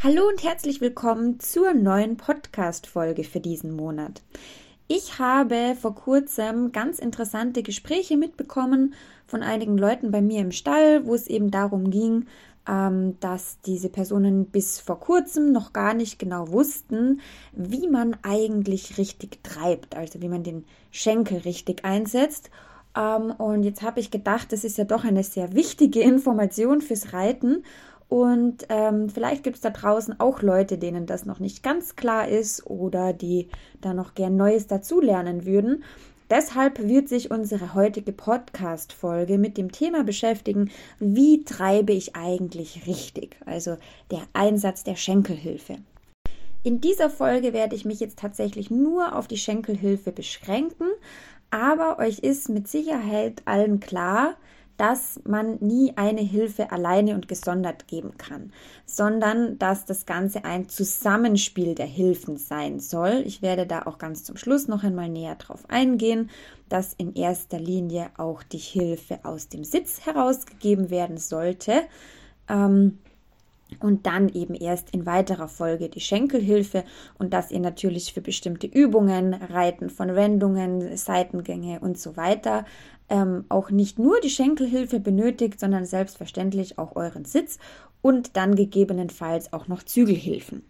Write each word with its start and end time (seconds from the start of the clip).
Hallo 0.00 0.28
und 0.28 0.44
herzlich 0.44 0.80
willkommen 0.80 1.40
zur 1.40 1.74
neuen 1.74 2.16
Podcast-Folge 2.16 3.24
für 3.24 3.40
diesen 3.40 3.74
Monat. 3.74 4.22
Ich 4.86 5.18
habe 5.18 5.74
vor 5.74 5.96
kurzem 5.96 6.70
ganz 6.70 7.00
interessante 7.00 7.64
Gespräche 7.64 8.16
mitbekommen 8.16 8.94
von 9.26 9.42
einigen 9.42 9.76
Leuten 9.76 10.12
bei 10.12 10.22
mir 10.22 10.40
im 10.40 10.52
Stall, 10.52 11.04
wo 11.04 11.16
es 11.16 11.26
eben 11.26 11.50
darum 11.50 11.90
ging, 11.90 12.26
ähm, 12.68 13.16
dass 13.18 13.60
diese 13.62 13.88
Personen 13.88 14.46
bis 14.46 14.78
vor 14.78 15.00
kurzem 15.00 15.50
noch 15.50 15.72
gar 15.72 15.94
nicht 15.94 16.20
genau 16.20 16.52
wussten, 16.52 17.20
wie 17.50 17.88
man 17.88 18.16
eigentlich 18.22 18.98
richtig 18.98 19.42
treibt, 19.42 19.96
also 19.96 20.22
wie 20.22 20.28
man 20.28 20.44
den 20.44 20.64
Schenkel 20.92 21.38
richtig 21.38 21.84
einsetzt. 21.84 22.50
Ähm, 22.96 23.32
und 23.32 23.64
jetzt 23.64 23.82
habe 23.82 23.98
ich 23.98 24.12
gedacht, 24.12 24.52
das 24.52 24.62
ist 24.62 24.78
ja 24.78 24.84
doch 24.84 25.02
eine 25.02 25.24
sehr 25.24 25.54
wichtige 25.54 26.00
Information 26.02 26.82
fürs 26.82 27.12
Reiten 27.12 27.64
und 28.08 28.64
ähm, 28.70 29.10
vielleicht 29.10 29.42
gibt 29.42 29.56
es 29.56 29.62
da 29.62 29.70
draußen 29.70 30.18
auch 30.18 30.40
Leute, 30.40 30.78
denen 30.78 31.06
das 31.06 31.26
noch 31.26 31.40
nicht 31.40 31.62
ganz 31.62 31.94
klar 31.94 32.26
ist 32.26 32.66
oder 32.66 33.12
die 33.12 33.48
da 33.80 33.92
noch 33.92 34.14
gern 34.14 34.36
Neues 34.36 34.66
dazulernen 34.66 35.44
würden. 35.44 35.84
Deshalb 36.30 36.78
wird 36.86 37.08
sich 37.08 37.30
unsere 37.30 37.74
heutige 37.74 38.12
Podcast-Folge 38.12 39.38
mit 39.38 39.56
dem 39.56 39.72
Thema 39.72 40.04
beschäftigen, 40.04 40.70
wie 40.98 41.44
treibe 41.44 41.92
ich 41.92 42.16
eigentlich 42.16 42.86
richtig? 42.86 43.36
Also 43.46 43.76
der 44.10 44.22
Einsatz 44.34 44.84
der 44.84 44.96
Schenkelhilfe. 44.96 45.76
In 46.64 46.80
dieser 46.80 47.08
Folge 47.08 47.52
werde 47.52 47.76
ich 47.76 47.84
mich 47.84 48.00
jetzt 48.00 48.18
tatsächlich 48.18 48.70
nur 48.70 49.16
auf 49.16 49.26
die 49.26 49.38
Schenkelhilfe 49.38 50.12
beschränken, 50.12 50.88
aber 51.50 51.98
euch 51.98 52.18
ist 52.18 52.50
mit 52.50 52.68
Sicherheit 52.68 53.40
allen 53.46 53.80
klar, 53.80 54.34
dass 54.78 55.20
man 55.24 55.58
nie 55.60 55.92
eine 55.96 56.22
Hilfe 56.22 56.70
alleine 56.70 57.14
und 57.14 57.28
gesondert 57.28 57.88
geben 57.88 58.16
kann, 58.16 58.52
sondern 58.86 59.58
dass 59.58 59.84
das 59.84 60.06
Ganze 60.06 60.44
ein 60.44 60.68
Zusammenspiel 60.68 61.74
der 61.74 61.86
Hilfen 61.86 62.38
sein 62.38 62.78
soll. 62.78 63.24
Ich 63.26 63.42
werde 63.42 63.66
da 63.66 63.82
auch 63.82 63.98
ganz 63.98 64.24
zum 64.24 64.36
Schluss 64.36 64.68
noch 64.68 64.84
einmal 64.84 65.08
näher 65.08 65.34
drauf 65.34 65.64
eingehen, 65.68 66.30
dass 66.68 66.94
in 66.94 67.14
erster 67.14 67.58
Linie 67.58 68.10
auch 68.16 68.44
die 68.44 68.58
Hilfe 68.58 69.18
aus 69.24 69.48
dem 69.48 69.64
Sitz 69.64 70.06
herausgegeben 70.06 70.90
werden 70.90 71.18
sollte. 71.18 71.82
Ähm, 72.48 72.98
und 73.80 74.06
dann 74.06 74.30
eben 74.30 74.54
erst 74.54 74.94
in 74.94 75.04
weiterer 75.04 75.46
Folge 75.46 75.90
die 75.90 76.00
Schenkelhilfe 76.00 76.84
und 77.18 77.34
dass 77.34 77.50
ihr 77.50 77.60
natürlich 77.60 78.14
für 78.14 78.22
bestimmte 78.22 78.66
Übungen, 78.66 79.34
Reiten 79.34 79.90
von 79.90 80.14
Wendungen, 80.14 80.96
Seitengänge 80.96 81.80
und 81.80 81.98
so 81.98 82.16
weiter 82.16 82.64
ähm, 83.08 83.44
auch 83.48 83.70
nicht 83.70 83.98
nur 83.98 84.20
die 84.20 84.30
Schenkelhilfe 84.30 85.00
benötigt, 85.00 85.60
sondern 85.60 85.84
selbstverständlich 85.84 86.78
auch 86.78 86.96
euren 86.96 87.24
Sitz 87.24 87.58
und 88.02 88.36
dann 88.36 88.54
gegebenenfalls 88.54 89.52
auch 89.52 89.68
noch 89.68 89.82
Zügelhilfen. 89.82 90.64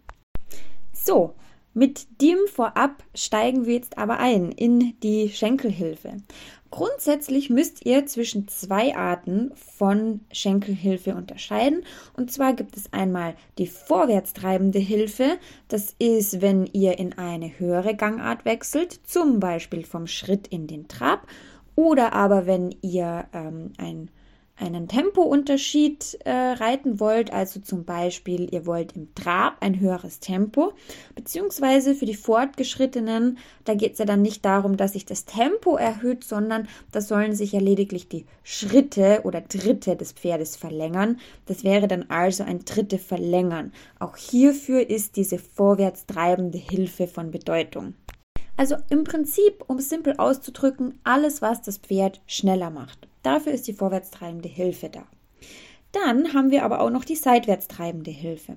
So, 0.93 1.35
mit 1.75 2.21
dem 2.21 2.39
vorab 2.53 3.05
steigen 3.15 3.67
wir 3.67 3.75
jetzt 3.75 3.99
aber 3.99 4.19
ein 4.19 4.51
in 4.51 4.95
die 5.03 5.29
Schenkelhilfe. 5.29 6.17
Grundsätzlich 6.71 7.49
müsst 7.49 7.87
ihr 7.87 8.05
zwischen 8.05 8.47
zwei 8.49 8.95
Arten 8.95 9.53
von 9.55 10.21
Schenkelhilfe 10.33 11.15
unterscheiden. 11.15 11.85
Und 12.15 12.31
zwar 12.31 12.53
gibt 12.53 12.77
es 12.77 12.93
einmal 12.93 13.37
die 13.57 13.67
vorwärtstreibende 13.67 14.79
Hilfe. 14.79 15.39
Das 15.69 15.95
ist, 15.99 16.43
wenn 16.43 16.67
ihr 16.67 16.99
in 16.99 17.17
eine 17.17 17.59
höhere 17.59 17.95
Gangart 17.95 18.45
wechselt, 18.45 19.01
zum 19.07 19.41
Beispiel 19.41 19.85
vom 19.85 20.07
Schritt 20.07 20.49
in 20.49 20.67
den 20.67 20.89
Trab. 20.89 21.27
Oder 21.79 22.13
aber 22.13 22.47
wenn 22.47 22.75
ihr 22.83 23.27
ähm, 23.33 23.73
ein 23.79 24.11
einen 24.57 24.89
Tempounterschied 24.89 26.19
äh, 26.25 26.33
reiten 26.33 26.99
wollt, 26.99 27.33
also 27.33 27.61
zum 27.61 27.85
Beispiel 27.85 28.53
ihr 28.53 28.67
wollt 28.67 28.97
im 28.97 29.15
Trab 29.15 29.59
ein 29.61 29.79
höheres 29.79 30.19
Tempo, 30.19 30.73
beziehungsweise 31.15 31.95
für 31.95 32.07
die 32.07 32.17
Fortgeschrittenen, 32.17 33.39
da 33.65 33.75
geht 33.75 33.93
es 33.93 34.01
ja 34.01 34.07
dann 34.07 34.23
nicht 34.23 34.45
darum, 34.45 34.77
dass 34.77 34.95
sich 34.95 35.07
das 35.07 35.27
Tempo 35.27 35.77
erhöht, 35.77 36.25
sondern 36.25 36.67
da 36.91 37.01
sollen 37.01 37.37
sich 37.37 37.53
ja 37.53 37.61
lediglich 37.61 38.09
die 38.09 38.27
Schritte 38.43 39.21
oder 39.23 39.41
Dritte 39.41 39.95
des 39.95 40.11
Pferdes 40.11 40.57
verlängern. 40.57 41.21
Das 41.47 41.63
wäre 41.63 41.87
dann 41.87 42.07
also 42.09 42.43
ein 42.43 42.65
Dritte 42.65 42.99
verlängern. 42.99 43.71
Auch 44.01 44.17
hierfür 44.17 44.91
ist 44.91 45.15
diese 45.15 45.39
vorwärts 45.39 46.07
treibende 46.07 46.59
Hilfe 46.59 47.07
von 47.07 47.31
Bedeutung. 47.31 47.95
Also 48.59 48.75
im 48.91 49.05
Prinzip, 49.05 49.65
um 49.69 49.79
es 49.79 49.89
simpel 49.89 50.17
auszudrücken, 50.17 50.99
alles, 51.05 51.41
was 51.41 51.63
das 51.63 51.79
Pferd 51.79 52.21
schneller 52.27 52.71
macht. 52.71 53.07
Dafür 53.23 53.53
ist 53.53 53.69
die 53.69 53.73
vorwärtstreibende 53.73 54.49
Hilfe 54.49 54.91
da. 54.91 55.05
Dann 55.93 56.35
haben 56.35 56.51
wir 56.51 56.65
aber 56.65 56.81
auch 56.81 56.91
noch 56.91 57.05
die 57.05 57.15
seitwärtstreibende 57.15 58.11
Hilfe. 58.11 58.57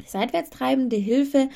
Die 0.00 0.08
seitwärtstreibende 0.08 0.96
Hilfe, 0.96 1.50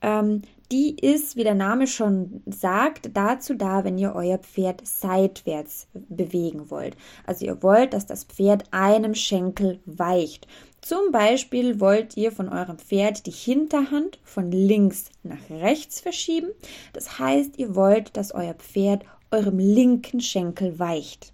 ähm, 0.00 0.40
die 0.72 0.96
ist, 0.96 1.36
wie 1.36 1.44
der 1.44 1.54
Name 1.54 1.86
schon 1.86 2.42
sagt, 2.46 3.10
dazu 3.12 3.54
da, 3.54 3.84
wenn 3.84 3.98
ihr 3.98 4.14
euer 4.14 4.38
Pferd 4.38 4.86
seitwärts 4.86 5.86
bewegen 5.92 6.70
wollt. 6.70 6.96
Also 7.26 7.44
ihr 7.44 7.62
wollt, 7.62 7.92
dass 7.92 8.06
das 8.06 8.24
Pferd 8.24 8.64
einem 8.70 9.14
Schenkel 9.14 9.80
weicht. 9.84 10.46
Zum 10.80 11.10
Beispiel 11.10 11.80
wollt 11.80 12.16
ihr 12.16 12.32
von 12.32 12.48
eurem 12.48 12.78
Pferd 12.78 13.26
die 13.26 13.32
Hinterhand 13.32 14.18
von 14.22 14.50
links 14.50 15.06
nach 15.22 15.50
rechts 15.50 16.00
verschieben. 16.00 16.48
Das 16.92 17.18
heißt, 17.18 17.58
ihr 17.58 17.74
wollt, 17.74 18.16
dass 18.16 18.32
euer 18.32 18.54
Pferd 18.54 19.04
eurem 19.30 19.58
linken 19.58 20.20
Schenkel 20.20 20.78
weicht. 20.78 21.32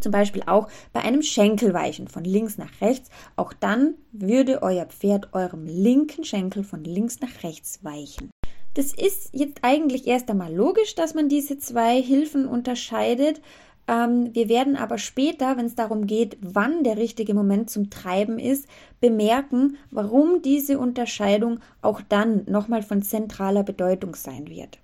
Zum 0.00 0.12
Beispiel 0.12 0.42
auch 0.46 0.68
bei 0.92 1.00
einem 1.00 1.22
Schenkelweichen 1.22 2.08
von 2.08 2.24
links 2.24 2.58
nach 2.58 2.80
rechts. 2.80 3.10
Auch 3.36 3.52
dann 3.52 3.94
würde 4.12 4.62
euer 4.62 4.86
Pferd 4.86 5.32
eurem 5.32 5.66
linken 5.66 6.24
Schenkel 6.24 6.64
von 6.64 6.84
links 6.84 7.20
nach 7.20 7.42
rechts 7.42 7.84
weichen. 7.84 8.30
Das 8.74 8.92
ist 8.92 9.30
jetzt 9.32 9.58
eigentlich 9.62 10.06
erst 10.08 10.28
einmal 10.30 10.52
logisch, 10.52 10.96
dass 10.96 11.14
man 11.14 11.28
diese 11.28 11.58
zwei 11.58 12.02
Hilfen 12.02 12.46
unterscheidet. 12.46 13.40
Ähm, 13.86 14.34
wir 14.34 14.48
werden 14.48 14.76
aber 14.76 14.98
später, 14.98 15.56
wenn 15.56 15.66
es 15.66 15.74
darum 15.74 16.06
geht, 16.06 16.36
wann 16.40 16.84
der 16.84 16.96
richtige 16.96 17.34
Moment 17.34 17.70
zum 17.70 17.90
Treiben 17.90 18.38
ist, 18.38 18.66
bemerken, 19.00 19.76
warum 19.90 20.42
diese 20.42 20.78
Unterscheidung 20.78 21.60
auch 21.82 22.00
dann 22.00 22.44
nochmal 22.46 22.82
von 22.82 23.02
zentraler 23.02 23.62
Bedeutung 23.62 24.14
sein 24.14 24.48
wird. 24.48 24.78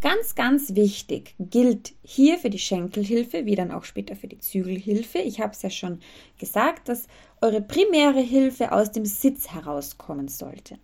Ganz, 0.00 0.36
ganz 0.36 0.76
wichtig 0.76 1.34
gilt 1.40 1.92
hier 2.02 2.38
für 2.38 2.50
die 2.50 2.60
Schenkelhilfe, 2.60 3.46
wie 3.46 3.56
dann 3.56 3.72
auch 3.72 3.82
später 3.82 4.14
für 4.14 4.28
die 4.28 4.38
Zügelhilfe. 4.38 5.18
Ich 5.18 5.40
habe 5.40 5.52
es 5.52 5.62
ja 5.62 5.70
schon 5.70 5.98
gesagt, 6.38 6.88
dass 6.88 7.08
eure 7.40 7.60
primäre 7.60 8.20
Hilfe 8.20 8.70
aus 8.70 8.92
dem 8.92 9.04
Sitz 9.04 9.52
herauskommen 9.52 10.28
sollte. 10.28 10.78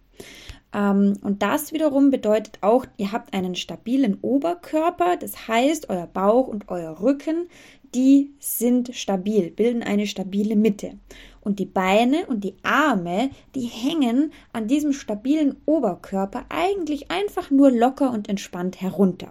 Ähm, 0.75 1.15
und 1.23 1.43
das 1.43 1.73
wiederum 1.73 2.11
bedeutet 2.11 2.59
auch, 2.61 2.85
ihr 2.97 3.12
habt 3.12 3.33
einen 3.33 3.55
stabilen 3.55 4.19
Oberkörper, 4.21 5.17
das 5.17 5.49
heißt, 5.49 5.89
euer 5.89 6.07
Bauch 6.07 6.49
und 6.49 6.69
euer 6.69 7.01
Rücken, 7.01 7.49
die 7.95 8.35
sind 8.41 8.95
stabil, 8.95 9.51
bilden 9.51 9.85
eine 9.85 10.07
stabile 10.07 10.57
Mitte. 10.57 10.99
Und 11.41 11.61
die 11.61 11.67
Beine 11.67 12.27
und 12.27 12.43
die 12.43 12.57
Arme, 12.62 13.31
die 13.55 13.67
hängen 13.67 14.33
an 14.53 14.67
diesem 14.67 14.93
stabilen 14.93 15.57
Oberkörper 15.65 16.47
eigentlich 16.49 17.11
einfach 17.11 17.51
nur 17.51 17.71
locker 17.71 18.11
und 18.11 18.29
entspannt 18.29 18.81
herunter. 18.81 19.31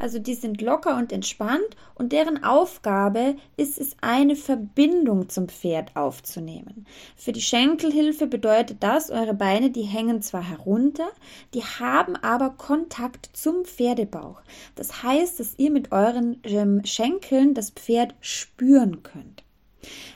Also 0.00 0.18
die 0.18 0.34
sind 0.34 0.62
locker 0.62 0.96
und 0.96 1.12
entspannt 1.12 1.76
und 1.94 2.12
deren 2.12 2.42
Aufgabe 2.42 3.36
ist 3.58 3.78
es, 3.78 3.94
eine 4.00 4.34
Verbindung 4.34 5.28
zum 5.28 5.48
Pferd 5.48 5.94
aufzunehmen. 5.94 6.86
Für 7.16 7.32
die 7.32 7.42
Schenkelhilfe 7.42 8.26
bedeutet 8.26 8.78
das, 8.80 9.10
eure 9.10 9.34
Beine, 9.34 9.70
die 9.70 9.82
hängen 9.82 10.22
zwar 10.22 10.42
herunter, 10.42 11.08
die 11.52 11.62
haben 11.62 12.16
aber 12.16 12.48
Kontakt 12.50 13.28
zum 13.34 13.66
Pferdebauch. 13.66 14.40
Das 14.74 15.02
heißt, 15.02 15.38
dass 15.38 15.58
ihr 15.58 15.70
mit 15.70 15.92
euren 15.92 16.40
ähm, 16.44 16.80
Schenkeln 16.86 17.52
das 17.52 17.68
Pferd 17.68 18.14
spüren 18.22 19.02
könnt. 19.02 19.44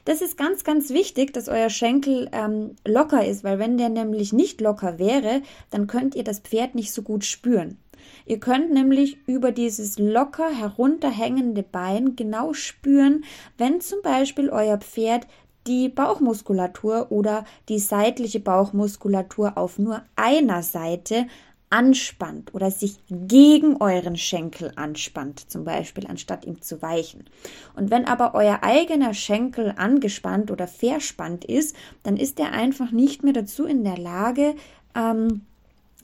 Das 0.06 0.22
ist 0.22 0.39
ganz, 0.39 0.65
ganz 0.65 0.91
wichtig, 0.91 1.33
dass 1.34 1.49
euer 1.49 1.71
Schenkel 1.71 2.31
ähm, 2.33 2.77
locker 2.87 3.27
ist, 3.27 3.45
weil 3.45 3.59
wenn 3.59 3.77
der 3.77 3.91
nämlich 3.91 4.33
nicht 4.33 4.60
locker 4.63 4.98
wäre, 4.98 5.42
dann 5.71 5.86
könnt 5.86 6.15
ihr 6.15 6.25
das 6.25 6.41
Pferd 6.41 6.75
nicht 6.75 6.92
so 6.92 7.03
gut 7.03 7.25
spüren. 7.25 7.78
Ihr 8.26 8.41
könnt 8.41 8.72
nämlich 8.72 9.18
über 9.26 9.53
dieses 9.53 9.98
locker 9.98 10.48
herunterhängende 10.48 11.62
Bein 11.62 12.16
genau 12.16 12.53
spüren, 12.53 13.24
wenn 13.59 13.80
zum 13.80 14.00
Beispiel 14.03 14.48
euer 14.48 14.78
Pferd 14.78 15.26
die 15.66 15.88
Bauchmuskulatur 15.88 17.10
oder 17.10 17.44
die 17.68 17.78
seitliche 17.78 18.41
Bauchmuskulatur 18.41 19.56
auf 19.56 19.78
nur 19.78 20.03
einer 20.16 20.62
Seite 20.62 21.26
anspannt 21.71 22.54
oder 22.54 22.71
sich 22.71 22.98
gegen 23.09 23.78
euren 23.78 24.16
Schenkel 24.16 24.71
anspannt, 24.76 25.50
zum 25.50 25.65
Beispiel, 25.65 26.06
anstatt 26.06 26.44
ihm 26.44 26.62
zu 26.62 26.82
weichen. 26.82 27.24
Und 27.74 27.91
wenn 27.91 28.06
aber 28.06 28.34
euer 28.34 28.60
eigener 28.62 29.12
Schenkel 29.12 29.74
angespannt 29.76 30.50
oder 30.53 30.68
verspannt 30.68 31.44
ist, 31.44 31.74
dann 32.04 32.16
ist 32.16 32.38
er 32.38 32.53
einfach 32.53 32.92
nicht 32.92 33.24
mehr 33.24 33.32
dazu 33.32 33.65
in 33.65 33.82
der 33.82 33.98
Lage, 33.98 34.54
ähm, 34.94 35.42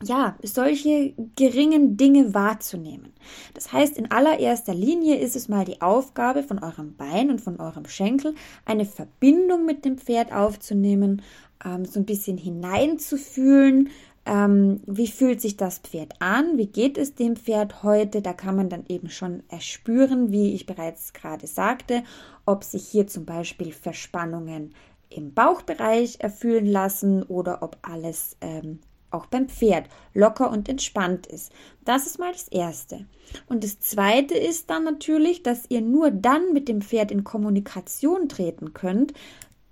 ja, 0.02 0.36
solche 0.42 1.12
geringen 1.36 1.96
Dinge 1.96 2.32
wahrzunehmen. 2.32 3.12
Das 3.54 3.72
heißt, 3.72 3.98
in 3.98 4.10
allererster 4.10 4.74
Linie 4.74 5.16
ist 5.16 5.36
es 5.36 5.48
mal 5.48 5.64
die 5.64 5.82
Aufgabe 5.82 6.42
von 6.42 6.58
eurem 6.58 6.96
Bein 6.96 7.30
und 7.30 7.40
von 7.40 7.60
eurem 7.60 7.86
Schenkel, 7.86 8.34
eine 8.64 8.86
Verbindung 8.86 9.66
mit 9.66 9.84
dem 9.84 9.98
Pferd 9.98 10.32
aufzunehmen, 10.32 11.22
ähm, 11.64 11.84
so 11.84 12.00
ein 12.00 12.06
bisschen 12.06 12.38
hineinzufühlen. 12.38 13.90
Ähm, 14.24 14.80
wie 14.86 15.08
fühlt 15.08 15.40
sich 15.40 15.56
das 15.56 15.78
Pferd 15.78 16.14
an? 16.20 16.56
Wie 16.56 16.66
geht 16.66 16.96
es 16.96 17.14
dem 17.14 17.36
Pferd 17.36 17.82
heute? 17.82 18.22
Da 18.22 18.32
kann 18.32 18.56
man 18.56 18.68
dann 18.70 18.84
eben 18.88 19.10
schon 19.10 19.42
erspüren, 19.48 20.32
wie 20.32 20.54
ich 20.54 20.66
bereits 20.66 21.12
gerade 21.12 21.46
sagte, 21.46 22.04
ob 22.46 22.64
sich 22.64 22.86
hier 22.86 23.06
zum 23.06 23.26
Beispiel 23.26 23.72
Verspannungen 23.72 24.74
im 25.10 25.34
Bauchbereich 25.34 26.20
erfüllen 26.20 26.66
lassen 26.66 27.22
oder 27.24 27.62
ob 27.62 27.76
alles 27.82 28.36
ähm, 28.40 28.78
auch 29.10 29.26
beim 29.26 29.48
Pferd 29.48 29.86
locker 30.14 30.50
und 30.50 30.68
entspannt 30.68 31.26
ist. 31.26 31.52
Das 31.84 32.06
ist 32.06 32.18
mal 32.18 32.32
das 32.32 32.48
Erste. 32.48 33.06
Und 33.46 33.64
das 33.64 33.80
Zweite 33.80 34.34
ist 34.34 34.70
dann 34.70 34.84
natürlich, 34.84 35.42
dass 35.42 35.66
ihr 35.68 35.80
nur 35.80 36.10
dann 36.10 36.52
mit 36.52 36.68
dem 36.68 36.82
Pferd 36.82 37.10
in 37.10 37.24
Kommunikation 37.24 38.28
treten 38.28 38.74
könnt 38.74 39.12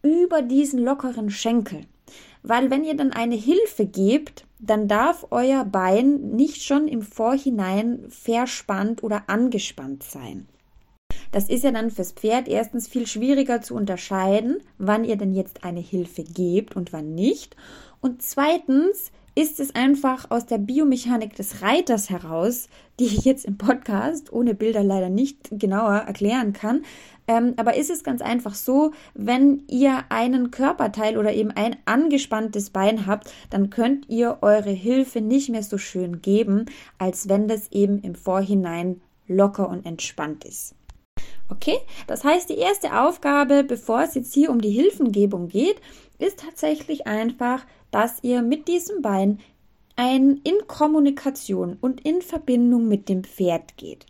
über 0.03 0.43
diesen 0.43 0.81
lockeren 0.81 1.31
Schenkel. 1.31 1.83
Weil 2.43 2.71
wenn 2.71 2.85
ihr 2.85 2.95
dann 2.95 3.13
eine 3.13 3.35
Hilfe 3.35 3.87
gebt, 3.87 4.45
dann 4.59 4.89
darf 4.89 5.27
euer 5.31 5.65
Bein 5.65 6.31
nicht 6.31 6.63
schon 6.63 6.89
im 6.89 7.03
Vorhinein 7.03 8.07
verspannt 8.09 9.03
oder 9.03 9.25
angespannt 9.29 10.03
sein. 10.03 10.49
Das 11.31 11.49
ist 11.49 11.65
ja 11.65 11.73
dann 11.73 11.91
fürs 11.91 12.13
Pferd 12.13 12.49
erstens 12.49 12.89
viel 12.89 13.07
schwieriger 13.07 13.61
zu 13.61 13.75
unterscheiden, 13.75 14.59
wann 14.79 15.05
ihr 15.05 15.17
denn 15.17 15.35
jetzt 15.35 15.65
eine 15.65 15.81
Hilfe 15.81 16.25
gebt 16.25 16.75
und 16.75 16.93
wann 16.93 17.15
nicht. 17.15 17.57
Und 18.01 18.23
zweitens 18.23 19.11
ist 19.39 19.61
es 19.61 19.73
einfach 19.77 20.33
aus 20.33 20.47
der 20.47 20.59
Biomechanik 20.59 21.37
des 21.37 21.63
Reiters 21.63 22.11
heraus, 22.11 22.69
die 22.99 23.05
ich 23.05 23.25
jetzt 23.25 23.45
im 23.45 23.57
Podcast 23.57 24.33
ohne 24.33 24.53
Bilder 24.53 24.83
leider 24.83 25.11
nicht 25.11 25.49
genauer 25.53 25.95
erklären 25.95 26.53
kann. 26.53 26.85
Ähm, 27.29 27.55
aber 27.57 27.77
ist 27.77 27.89
es 27.89 28.03
ganz 28.03 28.21
einfach 28.21 28.57
so, 28.57 28.91
wenn 29.15 29.63
ihr 29.69 30.03
einen 30.09 30.51
Körperteil 30.51 31.17
oder 31.17 31.33
eben 31.33 31.53
ein 31.53 31.77
angespanntes 31.85 32.71
Bein 32.71 33.07
habt, 33.07 33.33
dann 33.51 33.71
könnt 33.71 34.09
ihr 34.09 34.39
eure 34.41 34.73
Hilfe 34.73 35.21
nicht 35.21 35.51
mehr 35.51 35.63
so 35.63 35.79
schön 35.79 36.21
geben, 36.21 36.67
als 36.99 37.29
wenn 37.29 37.47
das 37.47 37.71
eben 37.71 38.01
im 38.01 38.17
Vorhinein 38.17 39.01
locker 39.29 39.69
und 39.69 39.87
entspannt 39.87 40.45
ist. 40.47 40.75
Okay, 41.49 41.79
das 42.09 42.25
heißt, 42.25 42.51
die 42.51 42.59
erste 42.59 43.01
Aufgabe, 43.01 43.63
bevor 43.63 44.03
es 44.03 44.17
jetzt 44.17 44.35
hier 44.35 44.51
um 44.51 44.61
die 44.61 44.71
Hilfengebung 44.71 45.47
geht, 45.47 45.81
ist 46.19 46.41
tatsächlich 46.41 47.07
einfach, 47.07 47.65
dass 47.91 48.23
ihr 48.23 48.43
mit 48.43 48.69
diesem 48.69 49.03
Bein 49.03 49.39
ein 49.97 50.41
in 50.45 50.67
Kommunikation 50.67 51.77
und 51.81 52.01
in 52.03 52.23
Verbindung 52.23 52.87
mit 52.87 53.09
dem 53.09 53.25
Pferd 53.25 53.77
geht. 53.77 54.07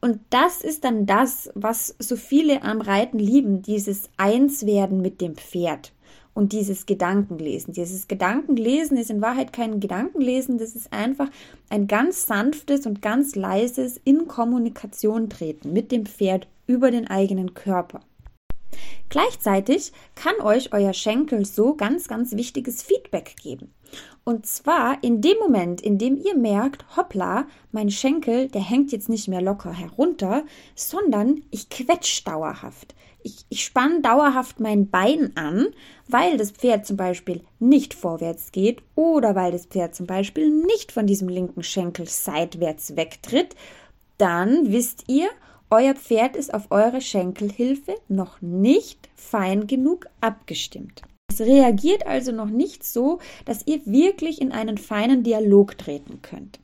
Und 0.00 0.20
das 0.30 0.60
ist 0.60 0.84
dann 0.84 1.06
das, 1.06 1.50
was 1.54 1.94
so 1.98 2.16
viele 2.16 2.62
am 2.62 2.80
Reiten 2.80 3.18
lieben, 3.18 3.62
dieses 3.62 4.10
Einswerden 4.16 5.00
mit 5.00 5.20
dem 5.20 5.36
Pferd 5.36 5.92
und 6.34 6.52
dieses 6.52 6.84
Gedankenlesen. 6.84 7.72
Dieses 7.72 8.08
Gedankenlesen 8.08 8.96
ist 8.98 9.10
in 9.10 9.22
Wahrheit 9.22 9.52
kein 9.52 9.80
Gedankenlesen, 9.80 10.58
das 10.58 10.74
ist 10.74 10.92
einfach 10.92 11.30
ein 11.70 11.86
ganz 11.86 12.26
sanftes 12.26 12.86
und 12.86 13.00
ganz 13.00 13.36
leises 13.36 13.98
in 14.04 14.26
Kommunikation 14.26 15.30
treten 15.30 15.72
mit 15.72 15.92
dem 15.92 16.04
Pferd 16.06 16.48
über 16.66 16.90
den 16.90 17.06
eigenen 17.06 17.54
Körper. 17.54 18.00
Gleichzeitig 19.08 19.92
kann 20.14 20.34
euch 20.42 20.72
euer 20.72 20.92
Schenkel 20.92 21.44
so 21.44 21.74
ganz, 21.74 22.08
ganz 22.08 22.32
wichtiges 22.32 22.82
Feedback 22.82 23.36
geben. 23.42 23.72
Und 24.24 24.46
zwar 24.46 25.02
in 25.02 25.20
dem 25.20 25.38
Moment, 25.38 25.80
in 25.80 25.98
dem 25.98 26.16
ihr 26.16 26.36
merkt, 26.36 26.96
hoppla, 26.96 27.46
mein 27.72 27.90
Schenkel, 27.90 28.48
der 28.48 28.62
hängt 28.62 28.90
jetzt 28.92 29.08
nicht 29.08 29.28
mehr 29.28 29.42
locker 29.42 29.72
herunter, 29.72 30.44
sondern 30.74 31.42
ich 31.50 31.68
quetsch 31.68 32.24
dauerhaft. 32.24 32.94
Ich, 33.22 33.46
ich 33.48 33.64
spanne 33.64 34.00
dauerhaft 34.02 34.60
mein 34.60 34.90
Bein 34.90 35.36
an, 35.36 35.68
weil 36.08 36.36
das 36.36 36.50
Pferd 36.50 36.86
zum 36.86 36.96
Beispiel 36.96 37.42
nicht 37.58 37.94
vorwärts 37.94 38.52
geht 38.52 38.82
oder 38.94 39.34
weil 39.34 39.52
das 39.52 39.66
Pferd 39.66 39.94
zum 39.94 40.06
Beispiel 40.06 40.50
nicht 40.50 40.92
von 40.92 41.06
diesem 41.06 41.28
linken 41.28 41.62
Schenkel 41.62 42.06
seitwärts 42.06 42.96
wegtritt, 42.96 43.54
dann 44.18 44.70
wisst 44.72 45.04
ihr, 45.08 45.28
euer 45.70 45.94
Pferd 45.94 46.36
ist 46.36 46.52
auf 46.52 46.70
eure 46.70 47.00
Schenkelhilfe 47.00 47.94
noch 48.08 48.40
nicht 48.40 49.08
fein 49.14 49.66
genug 49.66 50.06
abgestimmt. 50.20 51.02
Es 51.30 51.40
reagiert 51.40 52.06
also 52.06 52.32
noch 52.32 52.50
nicht 52.50 52.84
so, 52.84 53.18
dass 53.44 53.66
ihr 53.66 53.84
wirklich 53.86 54.40
in 54.40 54.52
einen 54.52 54.78
feinen 54.78 55.22
Dialog 55.22 55.76
treten 55.78 56.22
könnt. 56.22 56.60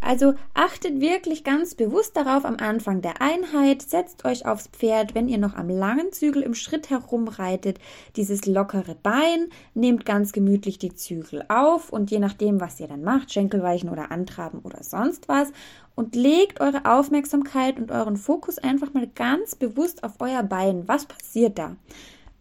Also 0.00 0.32
achtet 0.54 1.00
wirklich 1.00 1.44
ganz 1.44 1.74
bewusst 1.74 2.16
darauf 2.16 2.46
am 2.46 2.56
Anfang 2.56 3.02
der 3.02 3.20
Einheit, 3.20 3.82
setzt 3.82 4.24
euch 4.24 4.46
aufs 4.46 4.68
Pferd, 4.68 5.14
wenn 5.14 5.28
ihr 5.28 5.36
noch 5.36 5.54
am 5.54 5.68
langen 5.68 6.10
Zügel 6.12 6.42
im 6.42 6.54
Schritt 6.54 6.88
herumreitet, 6.88 7.78
dieses 8.16 8.46
lockere 8.46 8.94
Bein, 8.94 9.48
nehmt 9.74 10.06
ganz 10.06 10.32
gemütlich 10.32 10.78
die 10.78 10.94
Zügel 10.94 11.44
auf 11.48 11.90
und 11.90 12.10
je 12.10 12.18
nachdem, 12.18 12.60
was 12.60 12.80
ihr 12.80 12.88
dann 12.88 13.04
macht, 13.04 13.32
Schenkelweichen 13.32 13.90
oder 13.90 14.10
Antraben 14.10 14.60
oder 14.60 14.82
sonst 14.82 15.28
was, 15.28 15.52
und 15.94 16.16
legt 16.16 16.62
eure 16.62 16.86
Aufmerksamkeit 16.86 17.78
und 17.78 17.90
euren 17.92 18.16
Fokus 18.16 18.56
einfach 18.56 18.94
mal 18.94 19.06
ganz 19.06 19.54
bewusst 19.54 20.02
auf 20.02 20.12
euer 20.20 20.42
Bein. 20.42 20.88
Was 20.88 21.04
passiert 21.04 21.58
da? 21.58 21.76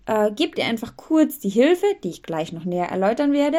Äh, 0.05 0.31
gebt 0.31 0.57
ihr 0.57 0.65
einfach 0.65 0.95
kurz 0.95 1.39
die 1.39 1.49
Hilfe, 1.49 1.85
die 2.03 2.09
ich 2.09 2.23
gleich 2.23 2.53
noch 2.53 2.63
näher 2.63 2.87
erläutern 2.87 3.33
werde, 3.33 3.57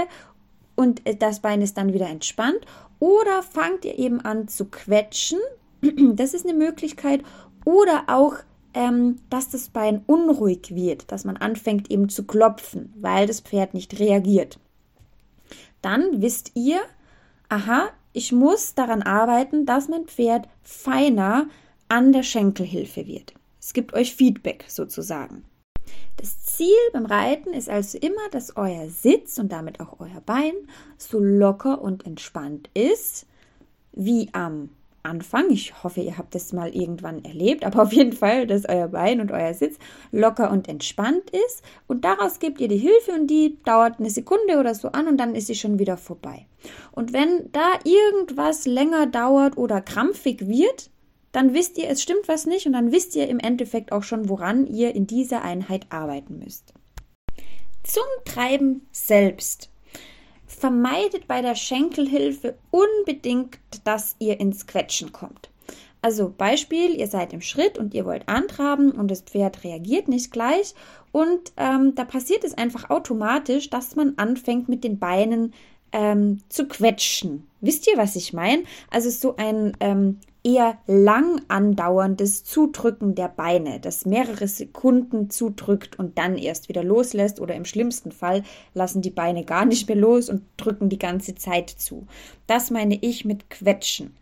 und 0.75 1.03
das 1.19 1.41
Bein 1.41 1.61
ist 1.61 1.77
dann 1.77 1.93
wieder 1.93 2.09
entspannt 2.09 2.61
oder 3.01 3.43
fangt 3.43 3.85
ihr 3.85 3.99
eben 3.99 4.21
an 4.21 4.47
zu 4.47 4.67
quetschen. 4.67 5.41
Das 6.15 6.35
ist 6.35 6.47
eine 6.47 6.57
Möglichkeit. 6.57 7.23
Oder 7.65 8.05
auch, 8.07 8.35
ähm, 8.75 9.17
dass 9.31 9.49
das 9.49 9.71
Bein 9.71 10.03
unruhig 10.07 10.75
wird, 10.75 11.11
dass 11.11 11.25
man 11.25 11.37
anfängt 11.37 11.91
eben 11.91 12.09
zu 12.09 12.25
klopfen, 12.25 12.93
weil 13.01 13.27
das 13.27 13.41
Pferd 13.41 13.75
nicht 13.75 13.99
reagiert. 13.99 14.59
Dann 15.83 16.21
wisst 16.23 16.53
ihr, 16.55 16.81
aha, 17.49 17.89
ich 18.13 18.33
muss 18.33 18.75
daran 18.75 19.03
arbeiten, 19.03 19.67
dass 19.67 19.89
mein 19.89 20.05
Pferd 20.05 20.49
feiner 20.63 21.49
an 21.89 22.13
der 22.13 22.23
Schenkelhilfe 22.23 23.07
wird. 23.07 23.35
Es 23.61 23.73
gibt 23.73 23.95
euch 23.95 24.15
Feedback 24.15 24.65
sozusagen. 24.69 25.45
Das 26.17 26.43
Ziel 26.43 26.77
beim 26.93 27.07
Reiten 27.07 27.53
ist 27.53 27.71
also 27.71 27.99
immer, 27.99 28.29
dass 28.31 28.57
euer 28.57 28.91
Sitz 28.91 29.39
und 29.39 29.51
damit 29.51 29.81
auch 29.81 30.01
euer 30.01 30.21
Bein 30.25 30.53
so 30.99 31.19
locker 31.19 31.81
und 31.81 32.07
entspannt 32.07 32.69
ist 32.75 33.27
wie 33.93 34.29
am 34.33 34.71
Anfang. 35.03 35.51
Ich 35.51 35.83
hoffe, 35.83 36.01
ihr 36.01 36.19
habt 36.19 36.35
das 36.35 36.53
mal 36.53 36.75
irgendwann 36.75 37.25
erlebt, 37.25 37.65
aber 37.65 37.83
auf 37.83 37.93
jeden 37.93 38.13
Fall, 38.13 38.47
dass 38.47 38.69
euer 38.69 38.89
Bein 38.89 39.21
und 39.21 39.33
euer 39.33 39.55
Sitz 39.55 39.79
locker 40.13 40.51
und 40.51 40.69
entspannt 40.69 41.31
ist. 41.31 41.63
Und 41.87 42.05
daraus 42.05 42.39
gebt 42.39 42.61
ihr 42.61 42.69
die 42.69 42.77
Hilfe 42.77 43.13
und 43.13 43.27
die 43.29 43.57
dauert 43.65 43.99
eine 43.99 44.11
Sekunde 44.11 44.59
oder 44.59 44.75
so 44.75 44.89
an 44.89 45.09
und 45.09 45.17
dann 45.17 45.35
ist 45.35 45.47
sie 45.47 45.55
schon 45.55 45.79
wieder 45.79 45.97
vorbei. 45.97 46.47
Und 46.93 47.13
wenn 47.13 47.51
da 47.53 47.79
irgendwas 47.85 48.67
länger 48.67 49.07
dauert 49.07 49.57
oder 49.57 49.81
krampfig 49.81 50.47
wird, 50.47 50.91
dann 51.33 51.55
wisst 51.55 51.79
ihr, 51.79 51.89
es 51.89 52.03
stimmt 52.03 52.27
was 52.27 52.47
nicht 52.47 52.67
und 52.67 52.73
dann 52.73 52.93
wisst 52.93 53.15
ihr 53.15 53.29
im 53.29 53.39
Endeffekt 53.39 53.93
auch 53.93 54.03
schon, 54.03 54.29
woran 54.29 54.67
ihr 54.67 54.95
in 54.95 55.07
dieser 55.07 55.43
Einheit 55.43 55.87
arbeiten 55.91 56.39
müsst. 56.39 56.75
Zum 57.83 58.05
Treiben 58.25 58.87
selbst. 58.93 59.71
Vermeidet 60.47 61.27
bei 61.27 61.43
der 61.43 61.55
Schenkelhilfe 61.55 62.57
unbedingt, 62.71 63.59
dass 63.85 64.17
ihr 64.19 64.41
ins 64.41 64.67
Quetschen 64.67 65.13
kommt. 65.13 65.51
Also 66.03 66.33
Beispiel, 66.37 66.99
ihr 66.99 67.07
seid 67.07 67.33
im 67.33 67.43
Schritt 67.43 67.79
und 67.79 67.95
ihr 67.95 68.07
wollt 68.07 68.29
antraben 68.29 68.91
und 68.91 69.11
das 69.11 69.23
Pferd 69.23 69.65
reagiert 69.65 70.09
nicht 70.09 70.33
gleich 70.33 70.75
und 71.13 71.53
ähm, 71.57 71.95
da 71.95 72.05
passiert 72.05 72.43
es 72.43 72.55
einfach 72.55 72.89
automatisch, 72.89 73.69
dass 73.69 73.97
man 73.97 74.15
anfängt 74.17 74.69
mit 74.69 74.83
den 74.83 74.99
Beinen 74.99 75.53
ähm, 75.93 76.41
zu 76.49 76.67
quetschen. 76.67 77.47
Wisst 77.61 77.87
ihr, 77.87 77.99
was 77.99 78.17
ich 78.17 78.33
meine? 78.33 78.63
Also 78.91 79.11
so 79.11 79.37
ein 79.37 79.77
ähm, 79.81 80.21
eher 80.43 80.79
lang 80.87 81.43
andauerndes 81.49 82.45
Zudrücken 82.45 83.15
der 83.15 83.29
Beine, 83.29 83.81
das 83.81 84.07
mehrere 84.07 84.49
Sekunden 84.49 85.31
zudrückt 85.31 85.99
und 85.99 86.19
dann 86.19 86.37
erst 86.37 86.69
wieder 86.69 86.83
loslässt 86.83 87.41
oder 87.41 87.55
im 87.55 87.65
schlimmsten 87.65 88.13
Fall 88.13 88.43
lassen 88.75 89.03
die 89.03 89.11
Beine 89.11 89.45
gar 89.45 89.65
nicht 89.65 89.89
mehr 89.89 89.97
los 89.97 90.29
und 90.29 90.43
drücken 90.57 90.89
die 90.89 90.99
ganze 90.99 91.35
Zeit 91.35 91.71
zu. 91.71 92.07
Das 92.47 92.71
meine 92.71 92.99
ich 93.01 93.25
mit 93.25 93.51
Quetschen. 93.51 94.17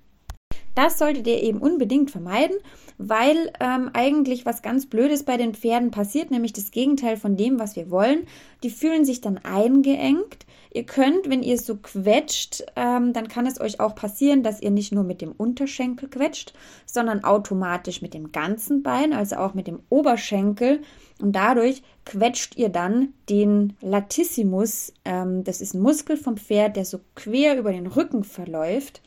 Das 0.79 0.97
solltet 0.97 1.27
ihr 1.27 1.43
eben 1.43 1.59
unbedingt 1.59 2.13
vermeiden, 2.13 2.57
weil 2.99 3.53
ähm, 3.59 3.91
eigentlich 3.95 4.47
was 4.47 4.63
ganz 4.63 4.87
Blödes 4.87 5.25
bei 5.25 5.37
den 5.37 5.53
Pferden 5.53 5.91
passiert, 5.91 6.31
nämlich 6.31 6.53
das 6.53 6.71
Gegenteil 6.71 7.17
von 7.17 7.37
dem, 7.37 7.59
was 7.59 7.75
wir 7.75 7.91
wollen. 7.91 8.29
Die 8.63 8.71
fühlen 8.71 9.05
sich 9.05 9.21
dann 9.21 9.39
eingeengt. 9.39 10.47
Ihr 10.73 10.85
könnt, 10.85 11.29
wenn 11.29 11.43
ihr 11.43 11.59
so 11.59 11.79
quetscht, 11.79 12.63
ähm, 12.77 13.13
dann 13.13 13.27
kann 13.27 13.45
es 13.45 13.61
euch 13.61 13.81
auch 13.81 13.97
passieren, 13.97 14.45
dass 14.45 14.63
ihr 14.63 14.71
nicht 14.71 14.93
nur 14.93 15.03
mit 15.03 15.21
dem 15.21 15.33
Unterschenkel 15.33 16.09
quetscht, 16.09 16.53
sondern 16.87 17.25
automatisch 17.25 18.01
mit 18.01 18.15
dem 18.15 18.31
ganzen 18.31 18.85
Bein, 18.85 19.13
also 19.13 19.35
auch 19.35 19.55
mit 19.55 19.67
dem 19.67 19.81
Oberschenkel. 19.89 20.83
Und 21.21 21.33
dadurch 21.33 21.83
quetscht 22.05 22.57
ihr 22.57 22.69
dann 22.69 23.15
den 23.29 23.73
Latissimus. 23.81 24.93
Ähm, 25.05 25.43
das 25.43 25.61
ist 25.61 25.75
ein 25.75 25.83
Muskel 25.83 26.17
vom 26.17 26.37
Pferd, 26.37 26.77
der 26.77 26.85
so 26.85 27.01
quer 27.17 27.59
über 27.59 27.73
den 27.73 27.89
Rücken 27.89 28.23
verläuft. 28.23 29.03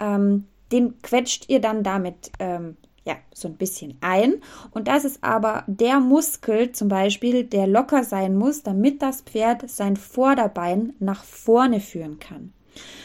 Ähm, 0.00 0.46
den 0.74 1.00
quetscht 1.02 1.48
ihr 1.48 1.60
dann 1.60 1.84
damit 1.84 2.32
ähm, 2.40 2.76
ja, 3.04 3.16
so 3.32 3.48
ein 3.48 3.56
bisschen 3.56 3.96
ein. 4.00 4.42
Und 4.72 4.88
das 4.88 5.04
ist 5.04 5.22
aber 5.22 5.64
der 5.66 6.00
Muskel 6.00 6.72
zum 6.72 6.88
Beispiel, 6.88 7.44
der 7.44 7.66
locker 7.66 8.02
sein 8.02 8.34
muss, 8.36 8.62
damit 8.62 9.02
das 9.02 9.22
Pferd 9.22 9.68
sein 9.70 9.96
Vorderbein 9.96 10.94
nach 10.98 11.22
vorne 11.22 11.80
führen 11.80 12.18
kann. 12.18 12.52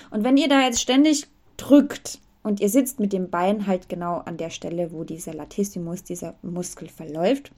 Und 0.09 0.23
wenn 0.23 0.37
ihr 0.37 0.47
da 0.47 0.61
jetzt 0.61 0.81
ständig 0.81 1.27
drückt 1.57 2.19
und 2.41 2.59
ihr 2.59 2.69
sitzt 2.69 2.99
mit 2.99 3.13
dem 3.13 3.29
Bein 3.29 3.67
halt 3.67 3.89
genau 3.89 4.19
an 4.19 4.37
der 4.37 4.49
Stelle, 4.49 4.91
wo 4.91 5.03
dieser 5.03 5.33
Latissimus, 5.33 6.03
dieser 6.03 6.35
Muskel 6.41 6.87
verläuft, 6.87 7.51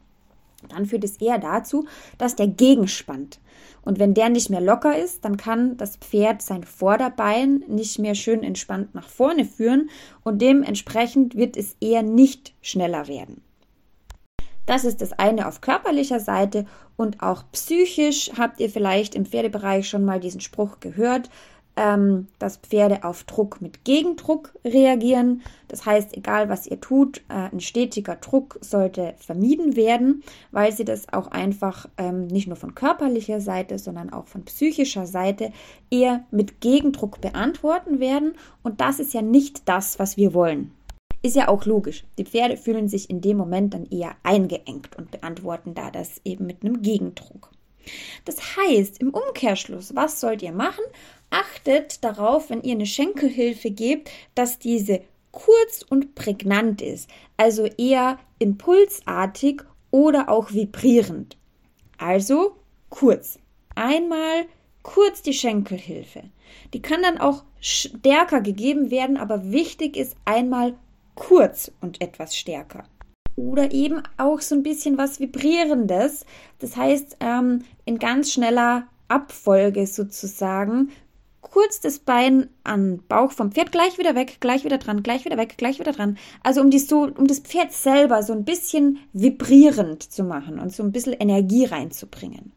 dann 0.70 0.86
führt 0.86 1.04
es 1.04 1.18
eher 1.18 1.38
dazu, 1.38 1.86
dass 2.18 2.36
der 2.36 2.48
gegenspannt. 2.48 3.40
Und 3.84 4.00
wenn 4.00 4.14
der 4.14 4.30
nicht 4.30 4.50
mehr 4.50 4.62
locker 4.62 4.98
ist, 4.98 5.26
dann 5.26 5.38
kann 5.38 5.78
das 5.78 5.98
Pferd 5.98 6.42
sein 6.42 6.64
Vorderbein 6.64 7.64
nicht 7.68 8.00
mehr 8.00 8.16
schön 8.16 8.44
entspannt 8.44 8.94
nach 8.94 9.10
vorne 9.10 9.46
führen 9.46 9.90
und 10.24 10.42
dementsprechend 10.42 11.36
wird 11.36 11.58
es 11.58 11.76
eher 11.80 12.04
nicht 12.04 12.54
schneller 12.62 13.08
werden. 13.08 13.42
Das 14.68 14.86
ist 14.86 15.02
das 15.02 15.12
eine 15.14 15.48
auf 15.48 15.62
körperlicher 15.62 16.20
Seite 16.20 16.66
und 16.96 17.22
auch 17.24 17.44
psychisch 17.52 18.32
habt 18.38 18.60
ihr 18.60 18.70
vielleicht 18.70 19.16
im 19.16 19.26
Pferdebereich 19.26 19.90
schon 19.90 20.06
mal 20.06 20.20
diesen 20.20 20.42
Spruch 20.42 20.80
gehört, 20.80 21.30
ähm, 21.76 22.28
dass 22.40 22.58
Pferde 22.58 23.04
auf 23.04 23.24
Druck 23.24 23.62
mit 23.62 23.86
Gegendruck 23.86 24.54
reagieren. 24.66 25.42
Das 25.68 25.86
heißt, 25.86 26.16
egal 26.18 26.50
was 26.50 26.68
ihr 26.68 26.82
tut, 26.82 27.20
äh, 27.30 27.50
ein 27.52 27.62
stetiger 27.62 28.16
Druck 28.16 28.58
sollte 28.62 29.14
vermieden 29.18 29.76
werden, 29.76 30.24
weil 30.52 30.72
sie 30.72 30.86
das 30.86 31.12
auch 31.14 31.28
einfach 31.28 31.88
ähm, 31.98 32.28
nicht 32.28 32.48
nur 32.48 32.58
von 32.58 32.76
körperlicher 32.76 33.40
Seite, 33.40 33.80
sondern 33.80 34.12
auch 34.12 34.28
von 34.28 34.44
psychischer 34.46 35.06
Seite 35.06 35.52
eher 35.90 36.26
mit 36.32 36.62
Gegendruck 36.62 37.22
beantworten 37.22 38.00
werden. 38.00 38.34
Und 38.64 38.82
das 38.82 39.00
ist 39.00 39.14
ja 39.14 39.22
nicht 39.22 39.68
das, 39.70 39.98
was 39.98 40.18
wir 40.18 40.34
wollen. 40.34 40.72
Ist 41.24 41.36
ja 41.36 41.48
auch 41.48 41.66
logisch. 41.66 42.04
Die 42.18 42.26
Pferde 42.26 42.58
fühlen 42.58 42.90
sich 42.90 43.10
in 43.10 43.22
dem 43.22 43.38
Moment 43.38 43.76
dann 43.76 43.86
eher 43.86 44.16
eingeengt 44.24 44.98
und 44.98 45.12
beantworten 45.12 45.76
da 45.76 45.92
das 45.92 46.20
eben 46.26 46.48
mit 46.48 46.64
einem 46.64 46.82
Gegendruck. 46.82 47.52
Das 48.26 48.58
heißt, 48.58 49.00
im 49.02 49.10
Umkehrschluss, 49.12 49.96
was 49.96 50.20
sollt 50.20 50.42
ihr 50.42 50.52
machen? 50.52 50.84
Achtet 51.32 52.04
darauf, 52.04 52.50
wenn 52.50 52.62
ihr 52.62 52.76
eine 52.76 52.86
Schenkelhilfe 52.86 53.72
gebt, 53.72 54.12
dass 54.36 54.60
diese 54.60 55.02
kurz 55.32 55.84
und 55.90 56.14
prägnant 56.14 56.82
ist, 56.82 57.10
also 57.38 57.66
eher 57.66 58.20
impulsartig 58.38 59.64
oder 59.90 60.30
auch 60.30 60.52
vibrierend. 60.52 61.38
Also 61.98 62.58
kurz. 62.90 63.40
Einmal 63.76 64.46
kurz 64.84 65.22
die 65.22 65.34
Schenkelhilfe. 65.34 66.24
Die 66.74 66.82
kann 66.82 67.02
dann 67.02 67.18
auch 67.18 67.44
stärker 67.60 68.42
gegeben 68.42 68.92
werden, 68.92 69.18
aber 69.18 69.52
wichtig 69.52 69.96
ist 69.96 70.18
einmal 70.26 70.76
kurz 71.16 71.72
und 71.80 72.02
etwas 72.02 72.36
stärker. 72.36 72.84
Oder 73.38 73.72
eben 73.72 74.04
auch 74.18 74.42
so 74.42 74.56
ein 74.56 74.64
bisschen 74.64 74.98
was 74.98 75.20
Vibrierendes. 75.20 76.26
Das 76.60 76.76
heißt, 76.76 77.18
ähm, 77.22 77.64
in 77.86 78.00
ganz 78.00 78.34
schneller 78.34 78.88
Abfolge 79.08 79.88
sozusagen 79.88 80.92
kurz 81.52 81.80
das 81.80 82.00
Bein 82.00 82.50
an 82.64 83.04
Bauch 83.08 83.32
vom 83.32 83.52
Pferd, 83.52 83.72
gleich 83.72 83.98
wieder 83.98 84.16
weg, 84.16 84.38
gleich 84.40 84.64
wieder 84.64 84.78
dran, 84.78 85.04
gleich 85.04 85.26
wieder 85.26 85.38
weg, 85.38 85.56
gleich 85.58 85.80
wieder 85.80 85.92
dran. 85.92 86.18
Also 86.44 86.62
um, 86.62 86.72
die 86.72 86.80
so, 86.80 87.04
um 87.04 87.28
das 87.28 87.40
Pferd 87.40 87.74
selber 87.74 88.24
so 88.24 88.34
ein 88.34 88.46
bisschen 88.46 89.00
vibrierend 89.14 90.02
zu 90.02 90.24
machen 90.24 90.60
und 90.60 90.74
so 90.74 90.82
ein 90.82 90.92
bisschen 90.92 91.14
Energie 91.14 91.66
reinzubringen. 91.66 92.54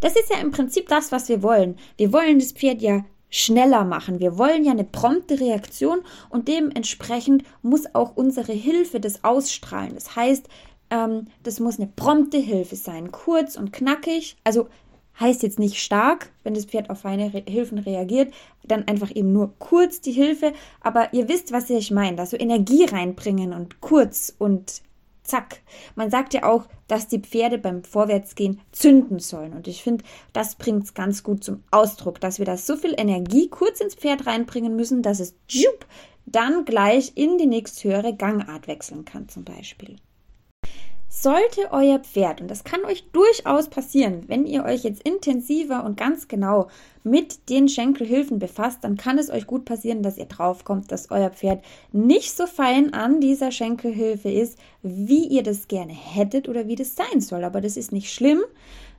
Das 0.00 0.16
ist 0.16 0.30
ja 0.30 0.38
im 0.38 0.50
Prinzip 0.50 0.88
das, 0.88 1.12
was 1.12 1.28
wir 1.28 1.42
wollen. 1.42 1.76
Wir 1.96 2.12
wollen 2.12 2.38
das 2.38 2.52
Pferd 2.52 2.82
ja 2.82 3.04
schneller 3.30 3.84
machen. 3.84 4.20
Wir 4.20 4.38
wollen 4.38 4.64
ja 4.64 4.72
eine 4.72 4.84
prompte 4.84 5.40
Reaktion 5.40 6.00
und 6.30 6.48
dementsprechend 6.48 7.44
muss 7.62 7.94
auch 7.94 8.16
unsere 8.16 8.52
Hilfe 8.52 9.00
das 9.00 9.24
ausstrahlen. 9.24 9.94
Das 9.94 10.14
heißt, 10.14 10.48
ähm, 10.90 11.26
das 11.42 11.60
muss 11.60 11.78
eine 11.78 11.88
prompte 11.88 12.38
Hilfe 12.38 12.76
sein, 12.76 13.10
kurz 13.10 13.56
und 13.56 13.72
knackig. 13.72 14.36
Also 14.44 14.68
heißt 15.18 15.42
jetzt 15.42 15.58
nicht 15.58 15.82
stark, 15.82 16.30
wenn 16.42 16.54
das 16.54 16.66
Pferd 16.66 16.90
auf 16.90 17.00
feine 17.00 17.32
Re 17.32 17.42
Hilfen 17.46 17.78
reagiert, 17.78 18.32
dann 18.64 18.88
einfach 18.88 19.14
eben 19.14 19.32
nur 19.32 19.54
kurz 19.58 20.00
die 20.00 20.12
Hilfe, 20.12 20.52
aber 20.80 21.12
ihr 21.12 21.28
wisst, 21.28 21.52
was 21.52 21.70
ich 21.70 21.90
meine, 21.90 22.16
da 22.16 22.26
so 22.26 22.36
Energie 22.36 22.84
reinbringen 22.84 23.52
und 23.52 23.80
kurz 23.80 24.34
und 24.38 24.82
zack. 25.22 25.60
Man 25.94 26.10
sagt 26.10 26.34
ja 26.34 26.44
auch, 26.44 26.66
dass 26.86 27.08
die 27.08 27.20
Pferde 27.20 27.58
beim 27.58 27.82
Vorwärtsgehen 27.82 28.60
zünden 28.72 29.18
sollen 29.18 29.54
und 29.54 29.68
ich 29.68 29.82
finde, 29.82 30.04
das 30.32 30.56
bringt 30.56 30.84
es 30.84 30.94
ganz 30.94 31.22
gut 31.22 31.42
zum 31.42 31.64
Ausdruck, 31.70 32.20
dass 32.20 32.38
wir 32.38 32.46
da 32.46 32.56
so 32.56 32.76
viel 32.76 32.94
Energie 32.96 33.48
kurz 33.48 33.80
ins 33.80 33.94
Pferd 33.94 34.26
reinbringen 34.26 34.76
müssen, 34.76 35.02
dass 35.02 35.20
es 35.20 35.34
tschup, 35.48 35.86
dann 36.26 36.64
gleich 36.64 37.12
in 37.16 37.38
die 37.38 37.46
nächsthöhere 37.46 38.14
Gangart 38.14 38.66
wechseln 38.66 39.04
kann 39.04 39.28
zum 39.28 39.44
Beispiel. 39.44 39.96
Sollte 41.16 41.70
euer 41.70 42.00
Pferd, 42.00 42.40
und 42.40 42.50
das 42.50 42.64
kann 42.64 42.84
euch 42.84 43.04
durchaus 43.12 43.68
passieren, 43.68 44.24
wenn 44.26 44.46
ihr 44.46 44.64
euch 44.64 44.82
jetzt 44.82 45.02
intensiver 45.04 45.84
und 45.84 45.96
ganz 45.96 46.26
genau 46.26 46.66
mit 47.04 47.48
den 47.48 47.68
Schenkelhilfen 47.68 48.40
befasst, 48.40 48.80
dann 48.82 48.96
kann 48.96 49.16
es 49.16 49.30
euch 49.30 49.46
gut 49.46 49.64
passieren, 49.64 50.02
dass 50.02 50.18
ihr 50.18 50.26
draufkommt, 50.26 50.90
dass 50.90 51.12
euer 51.12 51.30
Pferd 51.30 51.64
nicht 51.92 52.36
so 52.36 52.46
fein 52.46 52.92
an 52.92 53.20
dieser 53.20 53.52
Schenkelhilfe 53.52 54.28
ist, 54.28 54.58
wie 54.82 55.26
ihr 55.28 55.44
das 55.44 55.68
gerne 55.68 55.94
hättet 55.94 56.48
oder 56.48 56.66
wie 56.66 56.74
das 56.76 56.96
sein 56.96 57.20
soll. 57.20 57.44
Aber 57.44 57.60
das 57.60 57.76
ist 57.76 57.92
nicht 57.92 58.12
schlimm. 58.12 58.40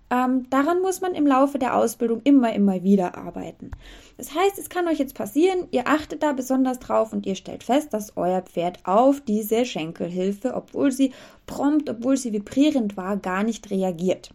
Ähm, 0.10 0.48
daran 0.50 0.82
muss 0.82 1.02
man 1.02 1.16
im 1.16 1.26
Laufe 1.26 1.58
der 1.58 1.76
Ausbildung 1.76 2.22
immer, 2.24 2.54
immer 2.54 2.84
wieder 2.84 3.18
arbeiten. 3.18 3.72
Das 4.18 4.36
heißt, 4.36 4.60
es 4.60 4.70
kann 4.70 4.88
euch 4.88 5.00
jetzt 5.00 5.16
passieren, 5.16 5.68
ihr 5.72 5.88
achtet 5.88 6.22
da 6.22 6.32
besonders 6.34 6.80
drauf 6.80 7.12
und 7.12 7.26
ihr 7.26 7.36
stellt 7.36 7.64
fest, 7.64 7.94
dass 7.94 8.16
euer 8.16 8.42
Pferd 8.42 8.80
auf 8.84 9.22
diese 9.22 9.66
Schenkelhilfe, 9.66 10.54
obwohl 10.54 10.92
sie 10.92 11.12
prompt, 11.48 11.90
obwohl 11.90 12.18
sie 12.18 12.34
vibrierend 12.34 12.98
war, 12.98 13.18
gar 13.18 13.44
nicht 13.44 13.72
reagiert 13.72 14.30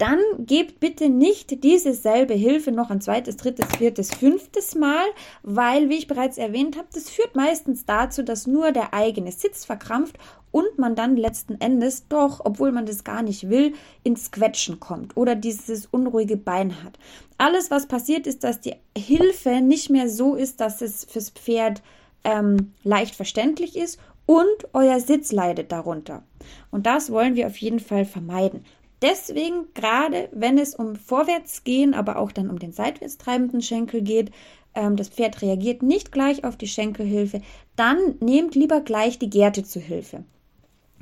dann 0.00 0.18
gebt 0.38 0.80
bitte 0.80 1.08
nicht 1.10 1.62
diese 1.62 1.92
selbe 1.92 2.34
Hilfe 2.34 2.72
noch 2.72 2.90
ein 2.90 3.00
zweites, 3.00 3.36
drittes, 3.36 3.66
viertes, 3.76 4.10
fünftes 4.10 4.74
Mal, 4.74 5.04
weil, 5.42 5.90
wie 5.90 5.98
ich 5.98 6.06
bereits 6.06 6.38
erwähnt 6.38 6.78
habe, 6.78 6.88
das 6.94 7.10
führt 7.10 7.36
meistens 7.36 7.84
dazu, 7.84 8.22
dass 8.22 8.46
nur 8.46 8.72
der 8.72 8.94
eigene 8.94 9.30
Sitz 9.30 9.64
verkrampft 9.64 10.18
und 10.52 10.78
man 10.78 10.96
dann 10.96 11.16
letzten 11.16 11.60
Endes 11.60 12.08
doch, 12.08 12.40
obwohl 12.44 12.72
man 12.72 12.86
das 12.86 13.04
gar 13.04 13.22
nicht 13.22 13.50
will, 13.50 13.74
ins 14.02 14.30
Quetschen 14.30 14.80
kommt 14.80 15.16
oder 15.16 15.34
dieses 15.34 15.86
unruhige 15.86 16.36
Bein 16.36 16.82
hat. 16.82 16.98
Alles, 17.36 17.70
was 17.70 17.86
passiert, 17.86 18.26
ist, 18.26 18.42
dass 18.42 18.60
die 18.60 18.74
Hilfe 18.96 19.60
nicht 19.60 19.90
mehr 19.90 20.08
so 20.08 20.34
ist, 20.34 20.60
dass 20.60 20.80
es 20.80 21.04
fürs 21.04 21.30
Pferd 21.30 21.82
ähm, 22.24 22.72
leicht 22.84 23.14
verständlich 23.14 23.76
ist 23.76 23.98
und 24.26 24.68
euer 24.72 25.00
Sitz 25.00 25.32
leidet 25.32 25.72
darunter. 25.72 26.22
Und 26.70 26.86
das 26.86 27.10
wollen 27.10 27.34
wir 27.34 27.46
auf 27.46 27.56
jeden 27.58 27.80
Fall 27.80 28.04
vermeiden. 28.04 28.64
Deswegen, 29.02 29.72
gerade 29.74 30.28
wenn 30.32 30.58
es 30.58 30.74
um 30.74 30.94
Vorwärtsgehen, 30.96 31.94
aber 31.94 32.16
auch 32.16 32.32
dann 32.32 32.50
um 32.50 32.58
den 32.58 32.72
seitwärts 32.72 33.16
treibenden 33.16 33.62
Schenkel 33.62 34.02
geht, 34.02 34.30
ähm, 34.74 34.96
das 34.96 35.08
Pferd 35.08 35.40
reagiert 35.42 35.82
nicht 35.82 36.12
gleich 36.12 36.44
auf 36.44 36.56
die 36.56 36.68
Schenkelhilfe, 36.68 37.40
dann 37.76 37.98
nehmt 38.20 38.54
lieber 38.54 38.80
gleich 38.80 39.18
die 39.18 39.30
Gerte 39.30 39.64
zu 39.64 39.80
Hilfe. 39.80 40.24